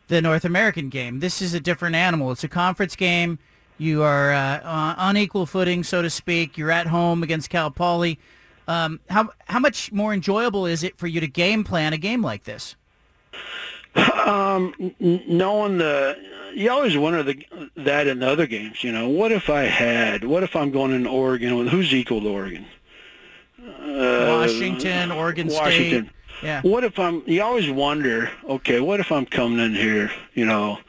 the 0.08 0.22
North 0.22 0.46
American 0.46 0.90
game. 0.90 1.20
This 1.20 1.42
is 1.42 1.54
a 1.54 1.60
different 1.60 1.96
animal. 1.96 2.32
It's 2.32 2.44
a 2.44 2.50
conference 2.50 2.96
game. 2.96 3.40
You 3.78 4.04
are 4.04 4.34
uh, 4.34 4.62
on 4.98 5.16
equal 5.16 5.46
footing, 5.46 5.84
so 5.84 6.02
to 6.02 6.10
speak. 6.10 6.58
You're 6.58 6.72
at 6.72 6.88
home 6.88 7.24
against 7.24 7.50
Cal 7.50 7.72
Poly. 7.72 8.20
Um, 8.68 9.00
how 9.10 9.30
how 9.48 9.60
much 9.60 9.92
more 9.92 10.14
enjoyable 10.14 10.66
is 10.66 10.84
it 10.84 10.98
for 10.98 11.08
you 11.08 11.22
to 11.22 11.28
game 11.28 11.64
plan 11.64 11.94
a 11.94 11.98
game 11.98 12.22
like 12.22 12.44
this? 12.44 12.76
Um, 13.96 14.94
knowing 15.00 15.80
the, 15.80 16.18
you 16.54 16.70
always 16.70 16.96
wonder 16.98 17.24
the, 17.24 17.46
that 17.76 18.08
in 18.08 18.20
the 18.20 18.28
other 18.28 18.48
games. 18.48 18.84
You 18.84 18.92
know, 18.92 19.10
what 19.10 19.32
if 19.32 19.50
I 19.50 19.64
had? 19.64 20.24
What 20.24 20.44
if 20.44 20.56
I'm 20.56 20.72
going 20.72 20.92
in 20.92 21.08
Oregon 21.08 21.58
with 21.58 21.70
who's 21.70 21.94
equal 21.94 22.22
to 22.22 22.30
Oregon? 22.30 22.66
Uh, 23.60 24.26
Washington, 24.30 25.12
Oregon 25.12 25.48
Washington. 25.48 26.06
State. 26.06 26.16
Yeah. 26.44 26.62
What 26.62 26.84
if 26.84 26.98
I'm? 27.00 27.24
You 27.26 27.42
always 27.44 27.70
wonder. 27.70 28.32
Okay, 28.46 28.80
what 28.80 29.00
if 29.00 29.12
I'm 29.12 29.26
coming 29.26 29.60
in 29.60 29.74
here? 29.74 30.12
You 30.34 30.46
know, 30.46 30.80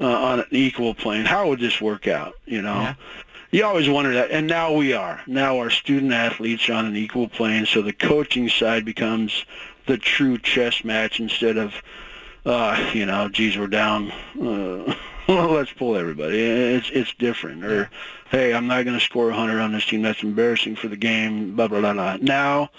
uh, 0.00 0.06
on 0.06 0.40
an 0.40 0.46
equal 0.50 0.94
plane. 0.94 1.24
How 1.24 1.48
would 1.48 1.60
this 1.60 1.80
work 1.80 2.08
out? 2.08 2.34
You 2.46 2.62
know. 2.62 2.74
Yeah. 2.74 2.94
You 3.52 3.64
always 3.64 3.88
wonder 3.88 4.12
that, 4.14 4.30
and 4.30 4.46
now 4.46 4.72
we 4.72 4.92
are. 4.92 5.20
Now 5.26 5.58
our 5.58 5.70
student 5.70 6.12
athletes 6.12 6.68
are 6.68 6.74
on 6.74 6.86
an 6.86 6.96
equal 6.96 7.28
plane, 7.28 7.66
so 7.66 7.82
the 7.82 7.92
coaching 7.92 8.48
side 8.48 8.84
becomes 8.84 9.44
the 9.86 9.98
true 9.98 10.38
chess 10.38 10.84
match 10.84 11.18
instead 11.18 11.56
of, 11.56 11.74
uh, 12.44 12.90
you 12.94 13.06
know, 13.06 13.28
geez, 13.28 13.56
we're 13.56 13.66
down. 13.66 14.10
Uh, 14.40 14.94
let's 15.28 15.72
pull 15.72 15.96
everybody. 15.96 16.40
It's 16.40 16.90
it's 16.90 17.14
different. 17.14 17.64
Or, 17.64 17.90
hey, 18.30 18.54
I'm 18.54 18.66
not 18.66 18.84
going 18.84 18.98
to 18.98 19.04
score 19.04 19.26
100 19.26 19.60
on 19.60 19.72
this 19.72 19.86
team. 19.86 20.02
That's 20.02 20.22
embarrassing 20.22 20.76
for 20.76 20.88
the 20.88 20.96
game. 20.96 21.54
Blah 21.54 21.68
blah 21.68 21.80
blah. 21.80 21.92
blah. 21.92 22.16
Now, 22.20 22.70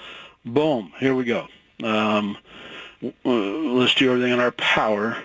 boom, 0.45 0.93
here 0.99 1.15
we 1.15 1.23
go. 1.23 1.47
Um, 1.83 2.37
let's 3.23 3.95
do 3.95 4.11
everything 4.11 4.33
in 4.33 4.39
our 4.39 4.51
power 4.51 5.17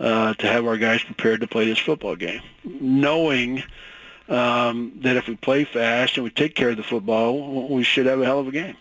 uh, 0.00 0.34
to 0.34 0.46
have 0.46 0.66
our 0.66 0.76
guys 0.76 1.02
prepared 1.02 1.40
to 1.40 1.46
play 1.46 1.66
this 1.66 1.78
football 1.78 2.16
game, 2.16 2.42
knowing 2.64 3.62
um, 4.28 4.92
that 5.02 5.16
if 5.16 5.28
we 5.28 5.36
play 5.36 5.64
fast 5.64 6.16
and 6.16 6.24
we 6.24 6.30
take 6.30 6.54
care 6.54 6.70
of 6.70 6.76
the 6.76 6.82
football, 6.82 7.68
we 7.68 7.82
should 7.82 8.06
have 8.06 8.20
a 8.20 8.24
hell 8.24 8.40
of 8.40 8.48
a 8.48 8.52
game. 8.52 8.76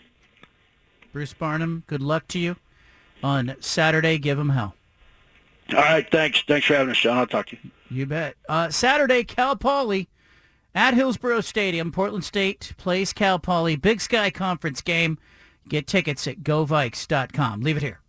Bruce 1.11 1.33
Barnum, 1.33 1.83
good 1.85 2.01
luck 2.01 2.27
to 2.29 2.39
you 2.39 2.55
on 3.21 3.55
Saturday. 3.59 4.17
Give 4.17 4.37
them 4.37 4.49
hell. 4.49 4.75
All 5.73 5.81
right, 5.81 6.09
thanks. 6.09 6.43
Thanks 6.47 6.65
for 6.67 6.75
having 6.75 6.91
us, 6.91 6.97
John. 6.97 7.17
I'll 7.17 7.27
talk 7.27 7.47
to 7.47 7.57
you. 7.61 7.71
You 7.89 8.05
bet. 8.05 8.35
Uh, 8.49 8.69
Saturday, 8.69 9.23
Cal 9.23 9.55
Poly 9.55 10.09
at 10.75 10.93
Hillsboro 10.93 11.41
Stadium. 11.41 11.91
Portland 11.91 12.23
State 12.23 12.73
plays 12.77 13.13
Cal 13.13 13.39
Poly. 13.39 13.75
Big 13.75 14.01
Sky 14.01 14.29
Conference 14.29 14.81
game. 14.81 15.17
Get 15.69 15.87
tickets 15.87 16.27
at 16.27 16.39
govikes.com. 16.39 17.61
Leave 17.61 17.77
it 17.77 17.83
here. 17.83 18.02